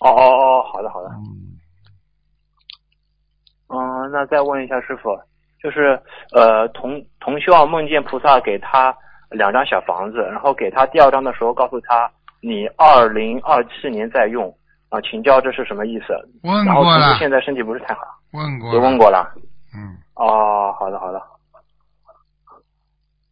[0.00, 1.10] 哦哦哦，好的好的。
[1.10, 1.60] 嗯，
[3.68, 5.16] 嗯，那再问一下师傅，
[5.62, 6.02] 就是
[6.32, 8.96] 呃，同同修啊，梦见菩萨给他
[9.30, 12.10] 两张小房子，然后给他第二张的时候告诉他，
[12.40, 14.52] 你二零二七年再用
[14.88, 16.14] 啊，请教这是什么意思？
[16.42, 18.00] 问然后同修过了，现在身体不是太好，
[18.32, 18.98] 问过，也问。
[18.98, 19.32] 过了。
[19.74, 21.22] 嗯，哦，好的好的。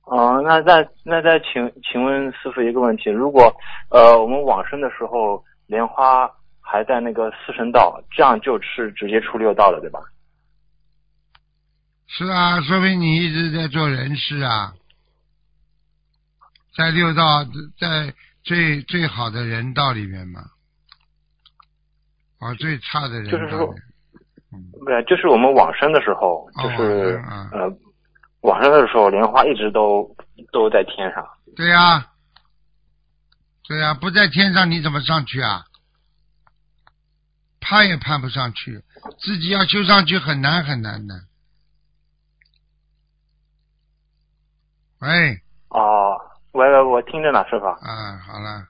[0.05, 3.55] 哦，那再那再请请问师傅一个问题，如果
[3.90, 6.30] 呃我们往生的时候莲花
[6.62, 10.01] 还在那个四圣道，这样就是直接出六道了，对吧？
[12.07, 14.72] 是啊，说明你一直在做人事啊，
[16.78, 17.44] 在六道，
[17.76, 18.14] 在
[18.44, 20.40] 最最好的人道里面嘛，
[22.38, 23.74] 啊，最差的人就是说
[24.52, 27.68] 嗯，不是，就是我们往生的时候，哦就是、啊呃，
[28.42, 30.14] 往生的时候，莲花一直都
[30.52, 31.26] 都在天上。
[31.56, 32.12] 对呀、
[33.66, 35.64] 对呀、不在天上你怎么上去啊？
[37.58, 38.84] 攀也攀不上去，
[39.18, 41.24] 自己要修上去很难很难的。
[45.00, 46.16] 喂，哦，
[46.59, 47.66] 喂喂，我听着呢，师傅。
[47.66, 48.66] 嗯，好了，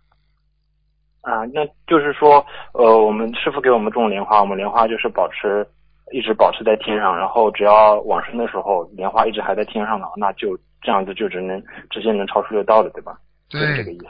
[1.23, 5.67] 啊，那就是说，呃，我们师傅给我们种莲花，我们莲花就是保持
[6.13, 13.17] 一直保持在天上，然后只要往生的时候，莲花一直还在天上呢，那就这样子就只能直接能超出六道了，对吧？
[13.49, 14.07] 就是这个意思。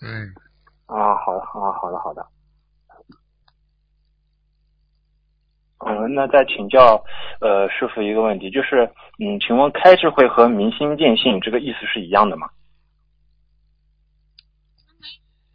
[0.00, 0.08] 对，
[0.86, 2.26] 啊，好的，啊，好的，好的。
[5.86, 7.04] 嗯，那再请教
[7.42, 12.48] 呃师傅一个问题，就是嗯，请问开智慧和明心见性这个意思是一样的吗？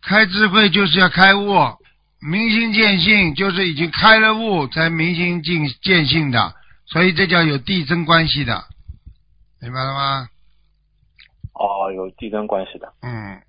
[0.06, 1.54] 开智慧就是要开悟，
[2.20, 6.54] 明心见性就是已经开了悟才明心见见性的，
[6.86, 8.64] 所以这叫有递增关系的，
[9.62, 10.28] 明白了吗？
[11.54, 12.92] 哦，有递增关系的。
[13.02, 13.40] 嗯，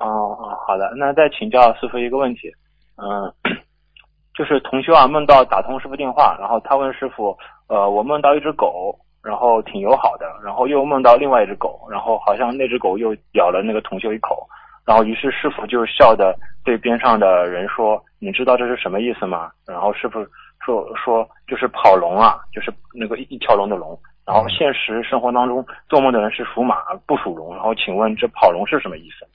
[0.00, 2.50] 哦哦，好的，那再请教师傅一个问题，
[2.96, 3.34] 嗯，
[4.34, 7.36] 就是同修啊梦到打通师傅电话，然后他问师傅，
[7.66, 14.48] 呃，我梦到一只狗，然后挺友好的，然后又梦到另外一只狗，然后好像那只狗又咬了那个同修一口，
[14.86, 19.50] 然后于是师傅就笑的对边上的人说，你知道这是什么意思吗？
[19.66, 20.24] 然后师傅
[20.64, 23.98] 说说就是跑龙啊，就是那个一一条龙的龙。
[24.24, 27.54] 然后现实生活当中做梦的人是属马，不属龙。
[27.54, 29.26] 然后请问这跑龙是什么意思？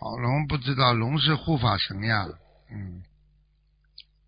[0.00, 2.26] 跑龙不知道，龙是护法神呀，
[2.68, 3.04] 嗯，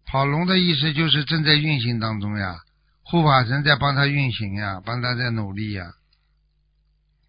[0.06, 2.54] 跑龙的意思就是正在运行当中呀，
[3.04, 5.84] 护法神在帮他运行呀，帮他在努力呀，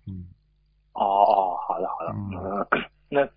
[0.07, 0.25] 嗯，
[0.93, 2.31] 哦哦，好的好的，嗯。
[2.71, 3.27] 嗯，那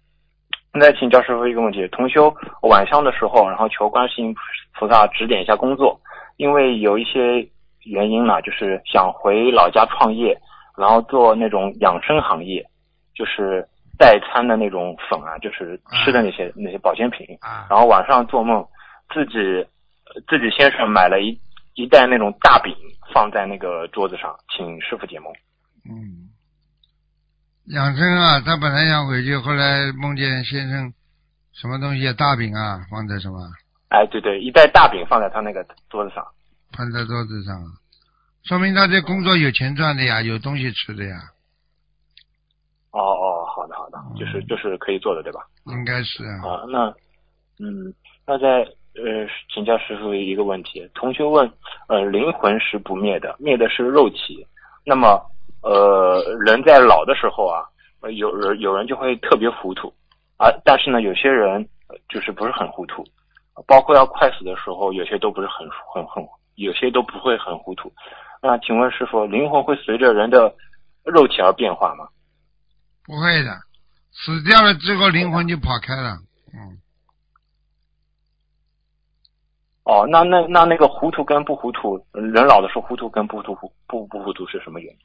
[0.72, 4.34] 那请教师傅一个问题：同修晚上的时候，然后求观世音
[4.78, 6.00] 菩萨指点一下工作，
[6.36, 7.48] 因为有一些
[7.84, 10.38] 原因呢，就是想回老家创业，
[10.76, 12.64] 然后做那种养生行业，
[13.14, 13.66] 就是
[13.98, 17.26] 代餐的那种粉啊，就是吃的那些、那些保健品。
[17.40, 18.64] 啊，然后晚上做梦，
[19.12, 19.38] 自己
[20.06, 21.38] 呃自己先生买了一
[21.78, 22.74] 一袋那种大饼
[23.14, 25.32] 放在那个桌子上，请师傅解梦。
[25.88, 26.26] 嗯，
[27.66, 30.92] 养生啊，他本来想回去，后来梦见先生
[31.52, 33.38] 什么东西啊，大饼啊，放在什么，
[33.90, 36.26] 哎，对对，一袋大饼放在他那个桌子上。
[36.76, 37.56] 放在桌子上，
[38.42, 41.16] 说明他这工作有钱赚的呀，有东西吃的呀，
[42.90, 45.46] 哦哦，好的好的，就是嗯就是可以做的，对吧？
[45.66, 46.88] 应该是啊，啊，那
[47.64, 47.94] 嗯，
[48.26, 48.66] 那在
[49.04, 51.50] 呃请教师傅一个问题，同学问，
[51.88, 54.46] 呃，灵魂是不灭的，灭的是肉体，
[54.84, 55.20] 那么
[55.62, 57.62] 呃人在老的时候啊，
[58.12, 59.92] 有人有人就会特别糊涂
[60.36, 61.68] 啊，但是呢有些人
[62.08, 63.04] 就是不是很糊涂
[63.66, 66.24] 包括要快死的时候，有些都不是很很很，
[66.54, 67.92] 有些都不会很糊涂。
[68.40, 70.54] 那请问师傅，灵魂会随着人的
[71.04, 72.06] 肉体而变化吗？
[73.04, 73.50] 不会的，
[74.12, 76.18] 死掉了之后灵魂就跑开了。
[76.54, 76.78] 嗯，
[79.88, 83.54] 哦，那那那那个糊涂跟不糊涂，人老的时候糊涂跟不糊涂
[83.86, 84.98] 不不糊涂是什么原因？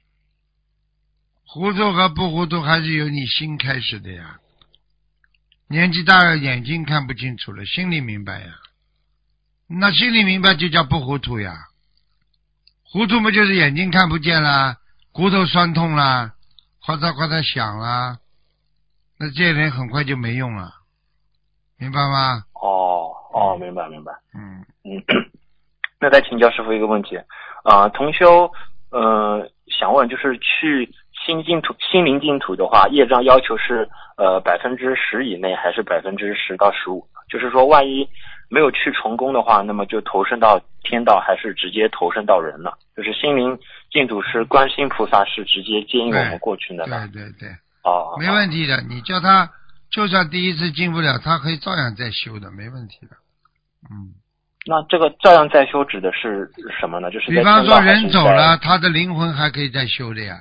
[1.47, 4.41] 糊涂和不糊涂还是由你心开始的呀。
[5.69, 8.47] 年纪大了，眼睛看不清楚了，心里明白呀。
[9.67, 11.55] 那心里明白就叫不糊涂呀。
[12.83, 14.75] 糊涂不，就是眼睛看不见啦，
[15.13, 16.33] 骨头酸痛啦，
[16.81, 18.19] 哗嗒哗嗒响啦，
[19.17, 20.73] 那这人很快就没用了，
[21.77, 22.43] 明白吗？
[22.55, 24.11] 哦哦，明白明白。
[24.35, 25.01] 嗯，嗯，
[25.99, 27.17] 那再请教师傅一个问题
[27.63, 28.51] 啊、同修，
[28.91, 30.93] 呃，想问就是去
[31.25, 37.07] 新净土、心灵净土的话，业障要求是呃百分之十以内，还是百分之十到十五？
[37.29, 38.07] 就是说，万一
[38.49, 42.77] 没有去成功的话，那么就投身到天道，还是直接投身到人了？
[42.95, 43.57] 就是心灵
[43.89, 47.07] 净土是观世音菩萨是直接接引我们过去的呢？
[47.13, 47.49] 对对对，
[47.83, 48.81] 哦，没问题的。
[48.89, 49.49] 你叫他，
[49.89, 53.15] 就算第一次进不了，他可以照样再修的，没问题的。
[53.89, 54.13] 嗯，
[54.65, 56.49] 那这个照样在修指的是
[56.79, 57.11] 什么呢？
[57.11, 60.37] 就是比方说人走了，他的灵魂还可以再修的呀。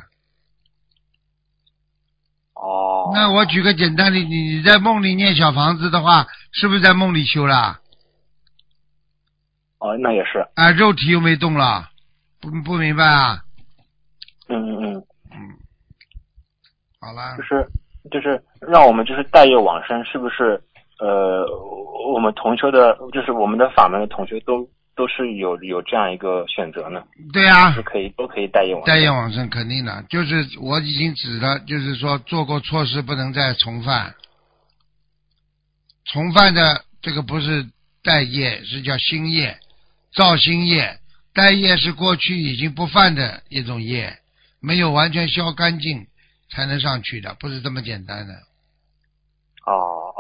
[2.54, 7.80] 哦，那我举个简单的，你你在梦里念小房子的话，是不是在梦里修啦？
[9.78, 11.88] 哦，那也是，啊，肉体又没动了，
[12.40, 13.40] 不不明白啊？
[14.48, 15.38] 嗯嗯嗯，嗯，
[17.00, 17.66] 好了就，是
[18.12, 20.62] 就是让我们就是带业往生，是不是？
[21.02, 21.44] 呃，
[22.14, 28.94] 我们同修的，就是我们的法门的同修都都是有有这样一个选择呢，对呀、是可以都可以带业往生。
[28.94, 34.14] 带业往生肯定的，就是我已经指了，就是说做过错事不能再重犯，
[36.04, 37.66] 重犯的这个不是
[38.04, 39.58] 带业，是叫新业，
[40.14, 41.00] 造新业。
[41.34, 44.18] 带业是过去已经不犯的一种业，
[44.60, 46.06] 没有完全消干净
[46.48, 48.34] 才能上去的，不是这么简单的。
[49.66, 50.11] 哦。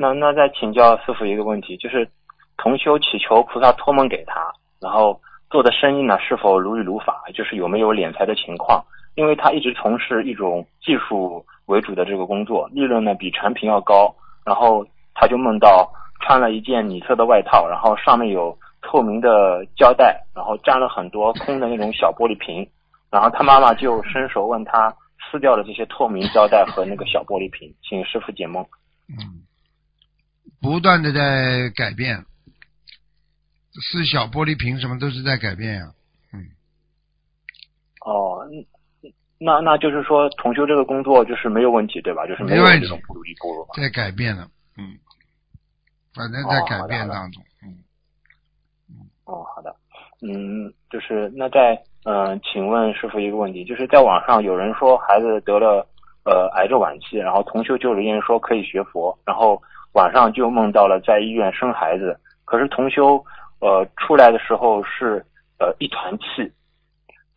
[0.00, 2.08] 那那再请教师傅一个问题，就是
[2.56, 5.20] 同修祈求菩萨托梦给他，然后
[5.50, 8.82] 做的生意呢是否如理如法，就是有没有敛财的情况？
[9.14, 14.14] 因为他一直从事一种技术为主的这个工作，利润呢比产品要高，
[14.46, 15.92] 然后他就梦到
[16.22, 22.66] 穿了一件米色的外套，然后上面有透明的胶带，然后粘了很多空的那种小玻璃瓶，
[23.10, 24.94] 然后他妈妈就伸手问他
[25.30, 28.64] 撕掉了这些透明胶带和那个小玻璃瓶，请师傅解梦。
[29.10, 29.44] 嗯，
[30.60, 32.24] 不断的在改变，
[33.92, 35.92] 四小玻璃瓶什么都是在改变呀、
[38.04, 38.66] 哦，嗯
[39.42, 42.26] 那那就是说重修这个工作就是没有问题对吧？
[42.26, 42.82] 就是没有没问题。
[42.82, 43.72] 这种不如意波罗嘛。
[43.74, 44.46] 在改变了，
[44.76, 44.98] 嗯，
[46.14, 47.80] 反正在改变当中，嗯，
[49.24, 49.74] 哦，好的，
[50.20, 55.88] 嗯，就是那在嗯、呃请问师傅一个问题，就是在网上有人说孩子得了
[56.24, 63.24] 呃癌症晚期，然后同修就留言说可以学佛，然后晚上就梦到了在医院生孩子，可是同修
[63.60, 65.24] 呃出来的时候是
[65.58, 66.52] 呃一团气。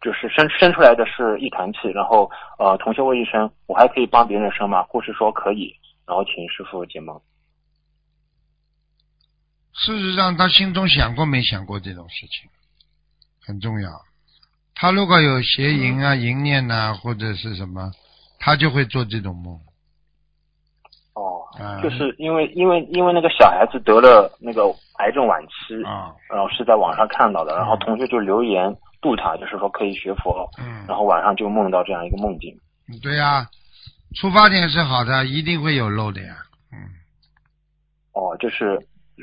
[0.01, 2.29] 就是生生出来的是一团气，然后
[2.59, 4.83] 呃，同修问医生，我还可以帮别人生吗？
[4.83, 5.73] 护士说可以，
[6.05, 7.21] 然后请师傅解梦。
[9.71, 12.49] 事实上他心中想过没想过这种事情，
[13.45, 13.89] 很重要。
[14.75, 17.93] 他如果有邪淫啊、淫念呐、或者是什么，
[18.39, 19.57] 他就会做这种梦。
[21.83, 24.63] 就是因为因为因为那个小孩子得了那个
[24.97, 32.57] 癌症晚期，啊，然后是在网上看到的，然后同学就留言度他，就是说可以学佛，嗯然后晚上就梦到这样一个梦境。
[33.01, 33.47] 对呀、
[34.15, 36.35] 出发点是好的，一定会有漏的呀。
[36.71, 36.77] 嗯，
[38.13, 38.79] 哦，就是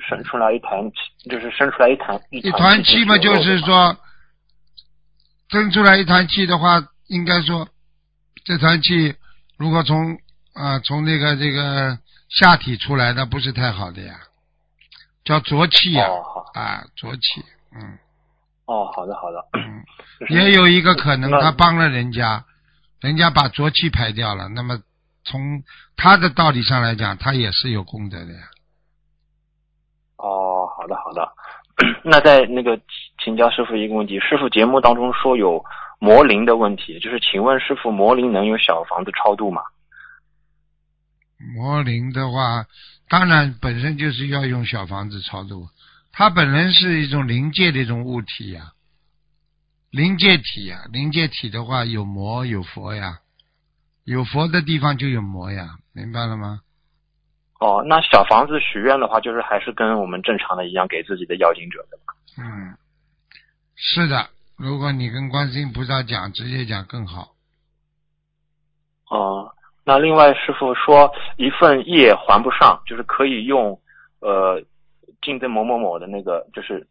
[0.09, 3.97] 生出来一团气，就是生出来一团一一团气气嘛，就是说，说，
[5.51, 7.67] 生出来一团气的话，应该说，
[8.45, 9.15] 这团气
[9.59, 10.17] 如果从
[10.53, 11.97] 啊、从那个这个
[12.31, 14.15] 下体出来，那不是太好的呀，
[15.25, 16.07] 叫浊气呀，
[16.55, 17.99] 啊，浊气，嗯
[18.67, 19.85] 哦，好的好的，嗯，
[20.29, 22.45] 也有一个可能，他帮了人家，
[23.01, 24.79] 人家把浊气排掉了，那么
[25.25, 25.63] 从
[25.97, 28.41] 他的道理上来讲，他也是有功德的呀。
[30.17, 31.33] 哦，好的好的。
[32.05, 32.79] 那在那个
[33.25, 35.65] 请教师傅一个问题，师傅节目当中说有
[35.99, 39.63] 魔灵的问题，就是请问师傅魔灵能用小房子超度吗？
[41.41, 42.67] 魔灵的话，
[43.09, 45.69] 当然本身就是要用小房子超度，
[46.13, 48.73] 它本身是一种灵界的一种物体呀，
[49.91, 53.21] 灵界体呀，灵界体的话有魔有佛呀，
[54.05, 56.61] 有佛的地方就有魔呀，明白了吗？
[57.59, 62.15] 哦，那小房子许愿的话，就是还是跟我们正常的一样，给自己的要经者的吧？
[62.39, 62.77] 嗯，
[63.77, 67.35] 是的，如果你跟观世音菩萨讲，直接讲更好。
[69.11, 69.53] 哦，
[69.91, 73.77] 那另外师傅说一份业还不上，就是可以用
[74.21, 74.63] 呃
[75.21, 76.87] 竞争某某某的那个就是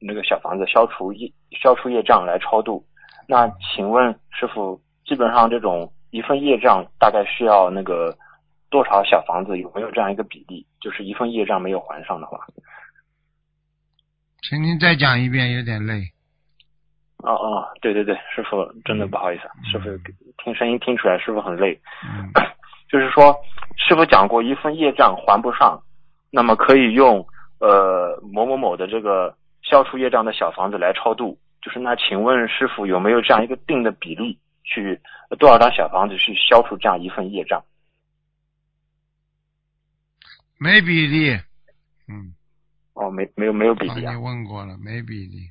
[0.00, 2.84] 那个小房子消除业消除业障来超度。
[3.28, 8.12] 那请问师傅，基本上这种一份业障大概需要那个
[8.70, 9.56] 多少小房子？
[9.56, 10.66] 有没有这样一个比例？
[10.80, 12.44] 就是一份业障没有还上的话，
[14.42, 16.15] 请您再讲一遍，有点累。
[17.26, 19.90] 哦哦，对对对，师傅真的不好意思，师傅
[20.42, 21.76] 听声音听出来师傅很累。
[22.04, 22.30] 嗯，
[22.88, 23.34] 就是说，
[23.76, 25.82] 师傅讲过，一份业障还不上，
[26.30, 27.26] 那么可以用
[27.58, 31.36] 呃某某某的这个消除业障的小房子来超度。
[31.60, 35.00] 就是那，请问师傅有没有这样一个定的比例，去
[35.40, 37.60] 多少张小房子去消除这样一份业障？
[40.60, 41.32] 没比例。
[42.06, 42.32] 嗯，
[42.94, 44.22] 哦，没没有没有比例啊你。
[44.22, 45.50] 问过了，没比例。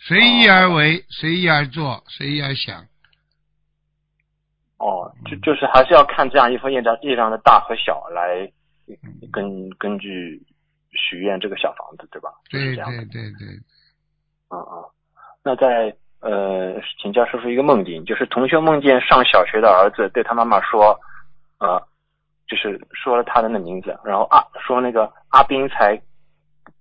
[0.00, 2.86] 嗯，随意而为，随意而做，随意而想。
[4.78, 8.50] 哦，就就是还是要看这样一份业障业障的大和小来
[9.30, 10.42] 根根据
[10.92, 12.30] 许愿这个小房子，对吧？
[12.48, 13.46] 就是对这样的对对对，
[14.48, 14.88] 啊啊，
[15.44, 20.98] 那在呃，请教师傅一个梦境，就是同学梦见上小学的儿子对他妈妈说，
[21.58, 21.78] 呃，
[22.46, 25.94] 就是说了他的那名字，然后啊，说那个阿斌才，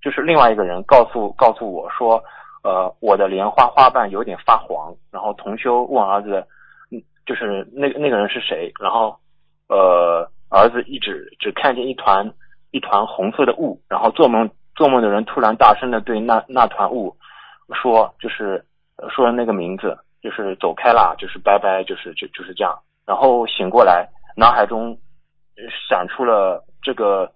[0.01, 2.23] 就是另外一个人告诉告诉我说，
[2.63, 6.45] 呃，我的莲花花瓣有点发黄，然后同修问儿子，
[6.91, 9.17] 嗯，就是那那个人是谁，然后
[9.67, 12.33] 呃，儿子一直只看见一团
[12.71, 17.15] 一团红色的雾，然后做梦做梦的人突然大声的对那那团雾
[17.73, 18.65] 说，就是
[19.09, 22.77] 说那个名字，就是走开啦，就是拜拜，就是就就是这样。
[23.05, 24.97] 然后醒过来，脑海中
[25.87, 27.31] 闪出了这个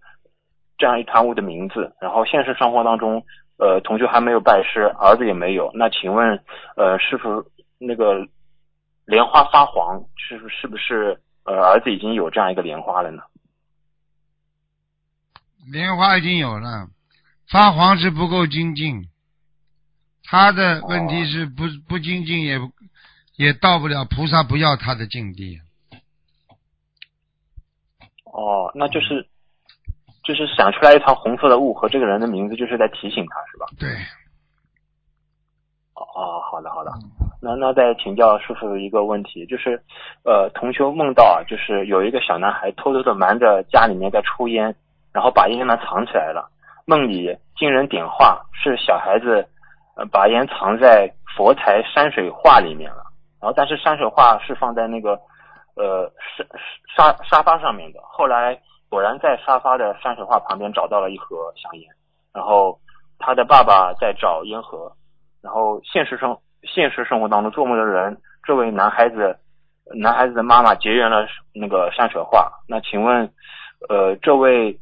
[0.77, 1.93] 这样一团雾的名字。
[1.99, 3.23] 然后现实生活当中，
[3.63, 5.71] 呃，同学还没有拜师，儿子也没有。
[5.73, 6.43] 那请问，
[6.75, 7.45] 呃，师傅
[7.77, 8.27] 那个
[9.05, 13.23] 莲花发黄，是不是不是呃儿子已经有这样一个莲花了呢？
[15.71, 16.89] 莲花已经有了，
[17.49, 19.07] 发黄是不够精进。
[20.25, 22.59] 他的问题是不不精进也
[23.37, 25.61] 也到不了菩萨不要他的境地。
[28.25, 29.25] 哦，那就是
[30.23, 33.65] 就是想出来一团红色的雾和这个人的名字，就是在提醒他，是吧？
[33.79, 33.89] 对，
[35.95, 36.91] 哦，好的好的。
[37.41, 39.83] 那那再请教叔叔一个问题，就是
[40.23, 44.73] 呃，同修梦到啊，就是有一个小男孩偷偷的瞒着家里面在抽烟，
[45.11, 46.49] 然后把烟呢藏起来了。
[46.85, 49.45] 梦里经人点化，是小孩子
[49.97, 53.03] 呃把烟藏在佛台山水画里面了。
[53.41, 55.19] 然后但是山水画是放在那个
[55.75, 57.99] 呃沙沙沙发上面的。
[58.03, 58.57] 后来
[58.93, 61.89] 果然在沙发的山水画旁边找到了一盒香烟，
[62.31, 62.79] 然后
[63.17, 64.95] 他的爸爸在找烟盒，
[65.41, 69.39] 然后现实生现实生活当中做梦的人，这位男孩子
[69.95, 72.61] 男孩子的妈妈结缘了那个山水画。
[72.67, 73.33] 那请问，
[73.89, 74.79] 呃，这位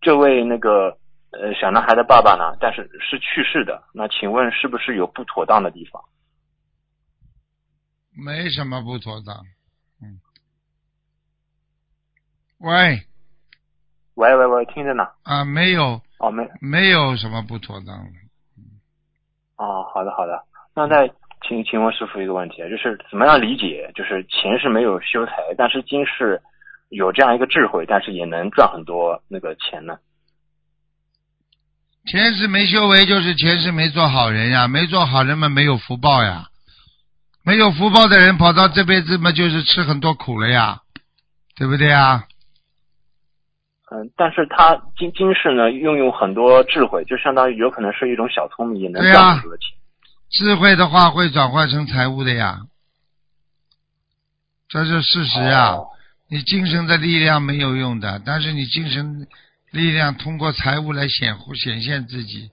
[0.00, 0.96] 这位那个
[1.32, 2.56] 呃小男孩的爸爸呢？
[2.58, 3.82] 但是是去世的。
[3.92, 6.02] 那请问是不是有不妥当的地方？
[8.16, 9.36] 没什么不妥当。
[10.00, 10.18] 嗯，
[12.58, 13.02] 喂
[14.14, 15.04] 喂喂喂，听着呢。
[15.22, 18.12] 啊，没有哦，没没有什么不妥当的。
[19.56, 20.42] 哦，好的好的。
[20.74, 21.08] 那再
[21.46, 26.42] 请请问师傅一个问题，就是怎么样理解，就是前世没有修财，但是今世
[26.88, 29.98] 有这样一个智慧，但是也能赚很多那个钱呢？
[32.06, 36.48] 前世没修为，就是前世没做好人呀，没做好人嘛，没有福报呀。
[37.44, 40.80] 没有福报的人跑到这辈子嘛，就是吃很多苦了呀，
[41.54, 42.24] 对不对呀？
[43.90, 49.76] 嗯，但是他今今世呢，运用很多智慧，就相当于有可能是一种小聪明，也能赚很多的钱。
[50.30, 52.60] 智慧的话会转换成财务的呀，
[54.68, 55.72] 这是事实啊。
[55.72, 55.88] 哦
[56.30, 59.26] 你精神的力量没有用的，但是你精神
[59.70, 62.50] 力量通过财务来显乎显现自己，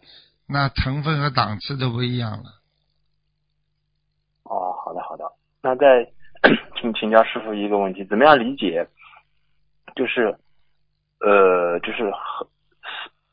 [0.48, 2.46] 那成分和档次都不一样了。
[4.44, 5.26] 哦，好的好的。
[5.62, 6.10] 那再
[6.80, 8.88] 请请教师傅一个问题，怎么样理解？
[9.94, 10.34] 就是
[11.20, 12.48] 呃，就是很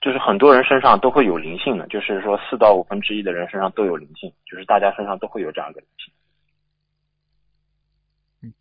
[0.01, 6.13] 就是很多人身上都会有灵性的，就是说四到五分之一的人身上都有灵性，就是大家身上都会有这样一个灵性。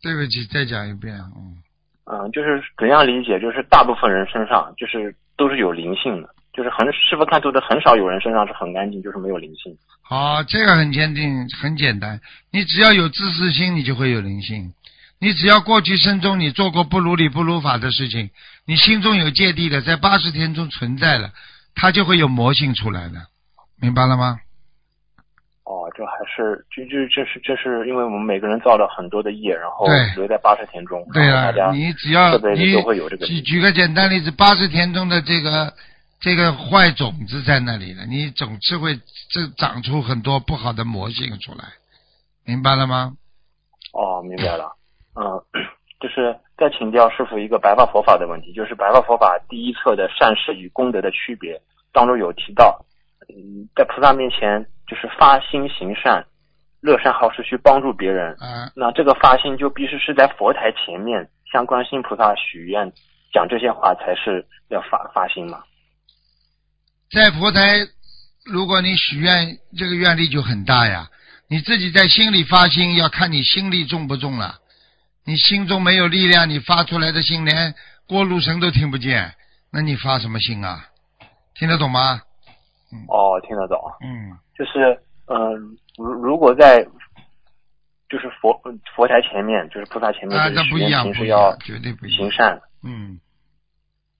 [0.00, 1.14] 对不起，再讲一遍。
[1.36, 1.58] 嗯，
[2.04, 3.40] 嗯，就是怎样理解？
[3.40, 9.76] 就是大部分人身上就是都是有灵性的，就是很师傅看图的很少有人身上是很干净，就是没有灵性。
[10.02, 12.20] 好，这个很坚定，很简单。
[12.52, 14.72] 你只要有自私心，你就会有灵性。
[15.18, 18.30] 你只要过去生中你做过不如理不如法的事情，
[18.66, 21.30] 你心中有芥蒂的，在八十天中存在了，
[21.74, 23.26] 它就会有魔性出来的，
[23.80, 24.38] 明白了吗？
[25.64, 35.72] 哦，这还是就就这是这是因为我们每个人造了很多的业，然后对留在八十天中，对然后大家了，你只要你都会有这个举举个简单例子，八十天中的这个
[36.20, 38.96] 这个坏种子在那里了，你总是会
[39.30, 41.64] 这长出很多不好的魔性出来，
[42.44, 43.12] 明白了吗？
[43.92, 44.76] 哦，明白了。
[45.14, 45.22] 嗯，
[46.02, 52.84] 就是再请教师傅一个白话佛法的问题，就是白话佛法第一册的善事与功德的区别当中有提到，
[53.28, 56.26] 嗯，在菩萨面前就是发心行善，
[56.80, 58.36] 乐善好施去帮助别人。
[58.40, 62.92] 嗯、那这个发心就必须是在佛台前面向观世音菩萨许愿，
[63.32, 65.62] 讲这些话才是要发发心嘛。
[67.12, 67.60] 在佛台，
[68.44, 71.08] 如果你许愿，这个愿力就很大呀。
[71.48, 74.58] 你自己在心里发心，要看你心力重不重了。
[75.24, 77.74] 你心中没有力量，你发出来的心连
[78.06, 79.34] 过路神都听不见，
[79.70, 80.86] 那你发什么心啊？
[81.54, 82.20] 听得懂吗？
[83.08, 83.78] 哦，听得懂。
[84.02, 86.82] 嗯，就是嗯，如、如果在
[88.08, 88.60] 就是佛
[88.94, 92.18] 佛台前面，就是菩萨前面，那不一样，不一样，绝对不一样。
[92.18, 92.60] 行善。
[92.82, 93.20] 嗯，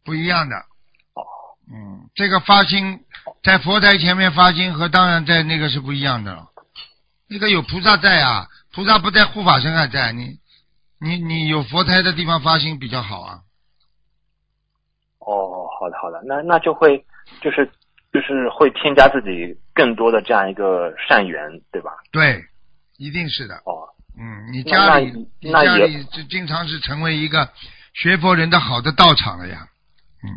[0.05, 0.57] 不一样的。
[0.57, 1.21] 哦。
[1.71, 3.01] 嗯，这个发心
[3.43, 6.47] 在佛台前面发心和当然在那个是不一样的了。
[7.29, 10.13] 那个有菩萨在啊，菩萨不在，护法神还在。
[10.13, 10.39] 你
[11.03, 13.41] 你你有佛台的地方发心比较好啊。
[15.19, 17.05] 哦，好的好的，那那就会
[17.41, 17.69] 就是
[18.13, 21.91] 就是会添加自己更多的这样一个善缘，对吧？
[22.13, 22.45] 对，
[22.99, 23.55] 一定是的。
[23.65, 23.89] 哦，
[24.19, 27.49] 嗯，你家里那那也你家里就经常是成为一个
[27.95, 29.67] 学佛人的好的道场了呀。
[30.23, 30.31] 嗯，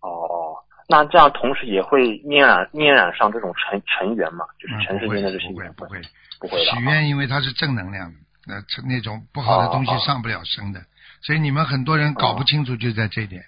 [0.00, 0.56] 哦哦，
[0.88, 6.02] 那这样同时也会念染念染上这种尘尘缘嘛，就是嗯尘世间的这些缘不会不会。
[6.40, 6.76] 不会的啊。
[6.76, 10.82] 许愿，因为它是正能量的，那这那种不好的东西上不了身的，
[11.22, 13.44] 所以你们很多人搞不清楚就在这点，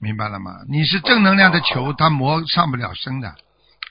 [0.00, 0.60] 明白了吗？
[0.68, 3.30] 你是正能量的球，它魔上不了身的；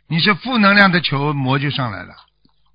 [0.07, 2.15] 你是负能量的球，魔就上来了，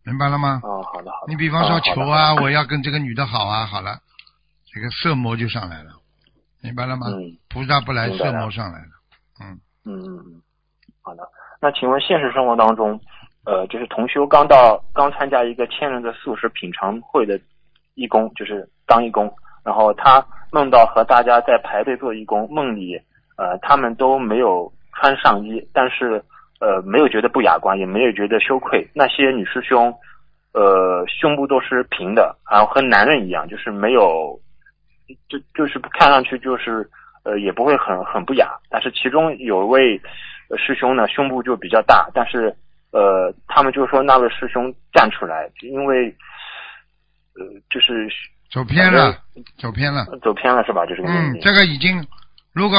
[0.04, 0.60] 明白了吗？
[0.62, 1.28] 哦，好的好的。
[1.28, 3.98] 你比方说哦求，啊，我要跟这个女的好啊，好了，
[4.72, 5.92] 这个色魔就上来了，
[6.60, 8.88] 明白了吗嗯菩萨不来，色魔上来了。
[9.40, 10.42] 嗯，嗯嗯嗯，
[11.00, 11.22] 好的。
[11.60, 13.00] 那请问现实生活当中，
[13.44, 17.40] 呃，就是同修刚到刚参加一个千人的素食品尝会的
[17.94, 19.32] 义工，就是当义工，
[19.64, 23.00] 然后他梦到和大家在排队做义工，梦里
[23.36, 26.22] 呃他们都没有穿上衣，但是
[26.60, 28.88] 呃没有觉得不雅观，也没有觉得羞愧。
[28.94, 29.92] 那些女师兄
[30.52, 34.38] 呃胸部都是平的，然后和男人一样，就是没有，
[35.28, 36.88] 就就是看上去就是
[37.24, 38.52] 呃也不会很很不雅。
[38.70, 40.00] 但是其中有一位
[40.56, 42.54] 师兄呢，胸部就比较大，但是
[42.92, 46.14] 呃他们就说那位师兄站出来，因为
[47.34, 48.08] 呃就是
[48.50, 49.18] 走偏了，
[49.58, 50.04] 走偏了。
[50.22, 50.86] 走偏了是吧？
[50.86, 52.06] 就这个原嗯，这个已经，
[52.52, 52.78] 如果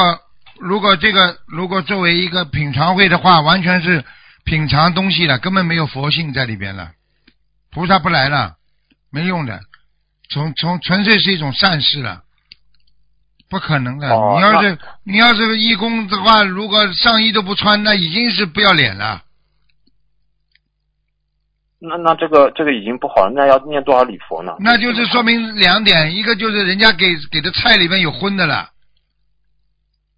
[0.60, 4.04] 如果这个如果作为一个品尝会的话，完全是
[4.44, 6.92] 品尝东西了，根本没有佛性在里边了，
[7.72, 8.54] 菩萨不来了，
[9.10, 9.58] 没用的，
[10.30, 12.22] 从从纯粹是一种善事了，
[13.50, 14.08] 不可能的。
[14.10, 19.22] 哦你要是你要是义工的话，如果上衣都不穿，那已经是不要脸了。
[21.88, 24.52] 那那这个这个已经不好了，那要念多少礼佛呢？
[24.60, 28.70] 那就是说明两点，一个就是人家给给的菜里面有荤的了。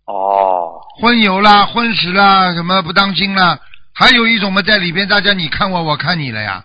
[0.07, 3.59] 哦荤油啦、荤食啦，什么不当心啦，
[3.93, 6.63] 还有一种嘛，在里边大家你看我，我看你了呀。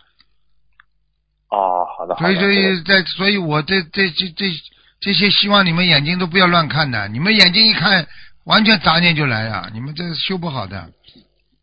[1.50, 2.36] 哦，好的好的。
[2.36, 4.46] 所以，所以在，所以我这这这这
[5.02, 7.08] 这些，希望你们眼睛都不要乱看的。
[7.10, 8.08] 你们眼睛一看，
[8.46, 9.68] 完全杂念就来啊！
[9.74, 10.90] 你们这修不好的，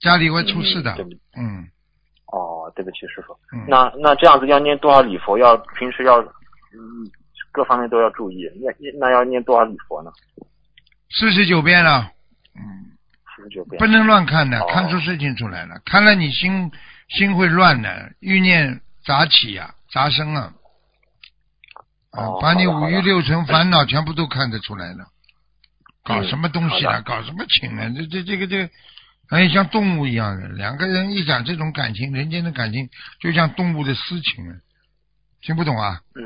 [0.01, 0.95] 家里会出事的。
[1.37, 1.65] 嗯，
[2.33, 3.33] 哦，对不起师傅。
[3.53, 5.39] 嗯那那这样子要念多少礼佛？
[5.39, 7.09] 要平时要嗯
[7.53, 8.49] 各方面都要注意。
[8.61, 10.11] 那那要念多少礼佛呢？
[11.11, 12.13] 四十九遍了。
[12.55, 12.93] 嗯，
[13.35, 13.87] 四十九遍不。
[13.87, 15.81] 能乱看的，哦看出事情出来了。
[15.85, 16.71] 看了你心
[17.09, 20.53] 心会乱的，欲念杂起呀、杂生啊。
[22.11, 25.07] 啊哦，把你五欲六尘烦恼全部都看得出来了。
[26.05, 27.01] 搞嗯什么东西啊？
[27.03, 27.91] 搞什么情啊？
[27.95, 28.71] 这这这个这个，
[29.31, 32.89] 哎，像动物一样的，两个人一讲这种感情，人间的感情
[33.21, 34.57] 就像动物的私情啊，
[35.43, 36.01] 听不懂啊？
[36.15, 36.25] 嗯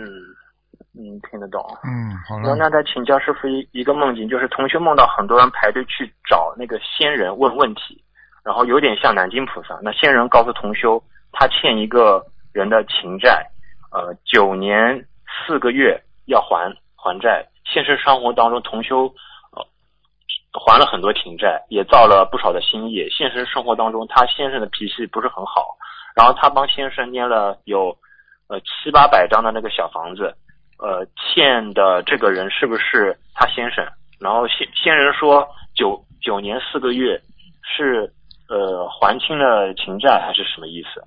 [0.94, 1.60] 嗯，听得懂。
[1.84, 8.04] 嗯，好那了，那再请教师傅一一个梦境，就是同学梦到很多人排队去找那个仙人问问题，
[8.44, 9.78] 然后有点像南京菩萨。
[9.82, 11.02] 那仙人告诉同修，
[11.32, 13.50] 他欠一个人的情债，
[13.90, 15.06] 呃，九年
[15.46, 17.48] 四个月要还还债。
[17.64, 19.12] 现实生活当中，同修呃
[20.52, 23.08] 还了很多情债，也造了不少的新业。
[23.10, 25.76] 现实生活当中，他先生的脾气不是很好，
[26.14, 27.96] 然后他帮先生捏了有
[28.48, 30.34] 呃七八百张的那个小房子，
[30.78, 33.86] 呃，欠的这个人是不是他先生？
[34.20, 37.20] 然后先先人说九九年四个月
[37.62, 38.12] 是
[38.48, 41.02] 呃还清了情债还是什么意思？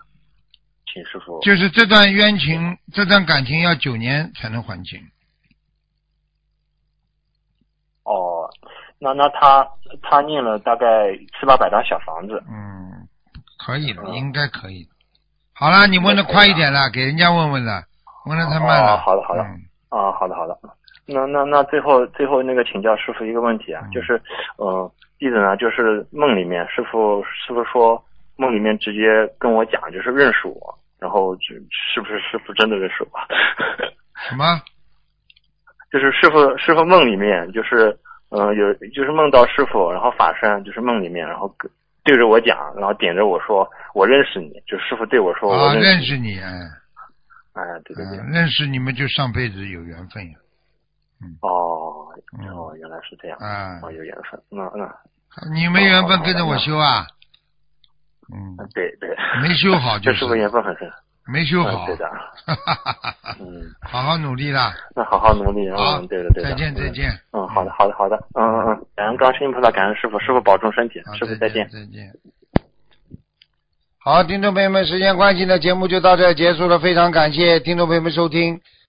[0.92, 1.40] 请师傅。
[1.42, 5.00] 就是这段冤情，这段感情要九年才能还清。
[8.04, 8.50] 哦，
[9.00, 9.68] 那那他
[10.02, 13.08] 他念了大概七八百张小房子，嗯，
[13.66, 14.90] 可以的，嗯应该可以的。
[15.54, 17.84] 好了，你问的快一点了，给人家问问了，
[18.26, 18.94] 问的太慢了。
[18.94, 20.58] 哦好的好的嗯啊，好的好的。
[21.08, 24.22] 那那那最后最后那个请教师傅一个问题啊，嗯就是
[24.58, 28.04] 呃，弟子呢就是梦里面师傅师傅说
[28.38, 31.56] 梦里面直接跟我讲就是认识我，然后就
[31.94, 33.20] 是不是师傅真的认识我？
[34.30, 34.60] 什么？
[35.92, 37.98] 就是师傅师傅梦里面就是
[38.36, 41.72] 呃有就是梦到师傅，然后法身就是梦里面，然后跟
[42.04, 46.52] 对着我讲，然后点着我说我认识你，就师傅对我说我啊，认认识你，哎，
[47.54, 50.38] 哎，对对对，嗯认识你们就上辈子有缘分呀。
[51.42, 54.94] 哦嗯哦，原来是这样，啊，哦有缘分，那那
[55.56, 57.08] 你没缘分跟着我修啊？
[58.34, 59.10] 嗯，对对，
[59.42, 60.92] 没修好 就这师傅缘分很深，
[61.28, 62.12] 没修好嗯，对的，
[63.42, 64.74] 嗯，好好努力啦。
[64.96, 67.10] 那好好努力，好嗯，对的对的，再见再见。
[67.32, 71.68] 嗯，好的好的好的，嗯嗯嗯，感恩观世音菩萨，感恩师傅，师傅保重身体，师傅再见。
[71.70, 72.12] 再见。
[73.98, 78.62] 好，听众朋友们，时间关系呢，节目就到这儿结束了，非常感谢听众朋友们收听。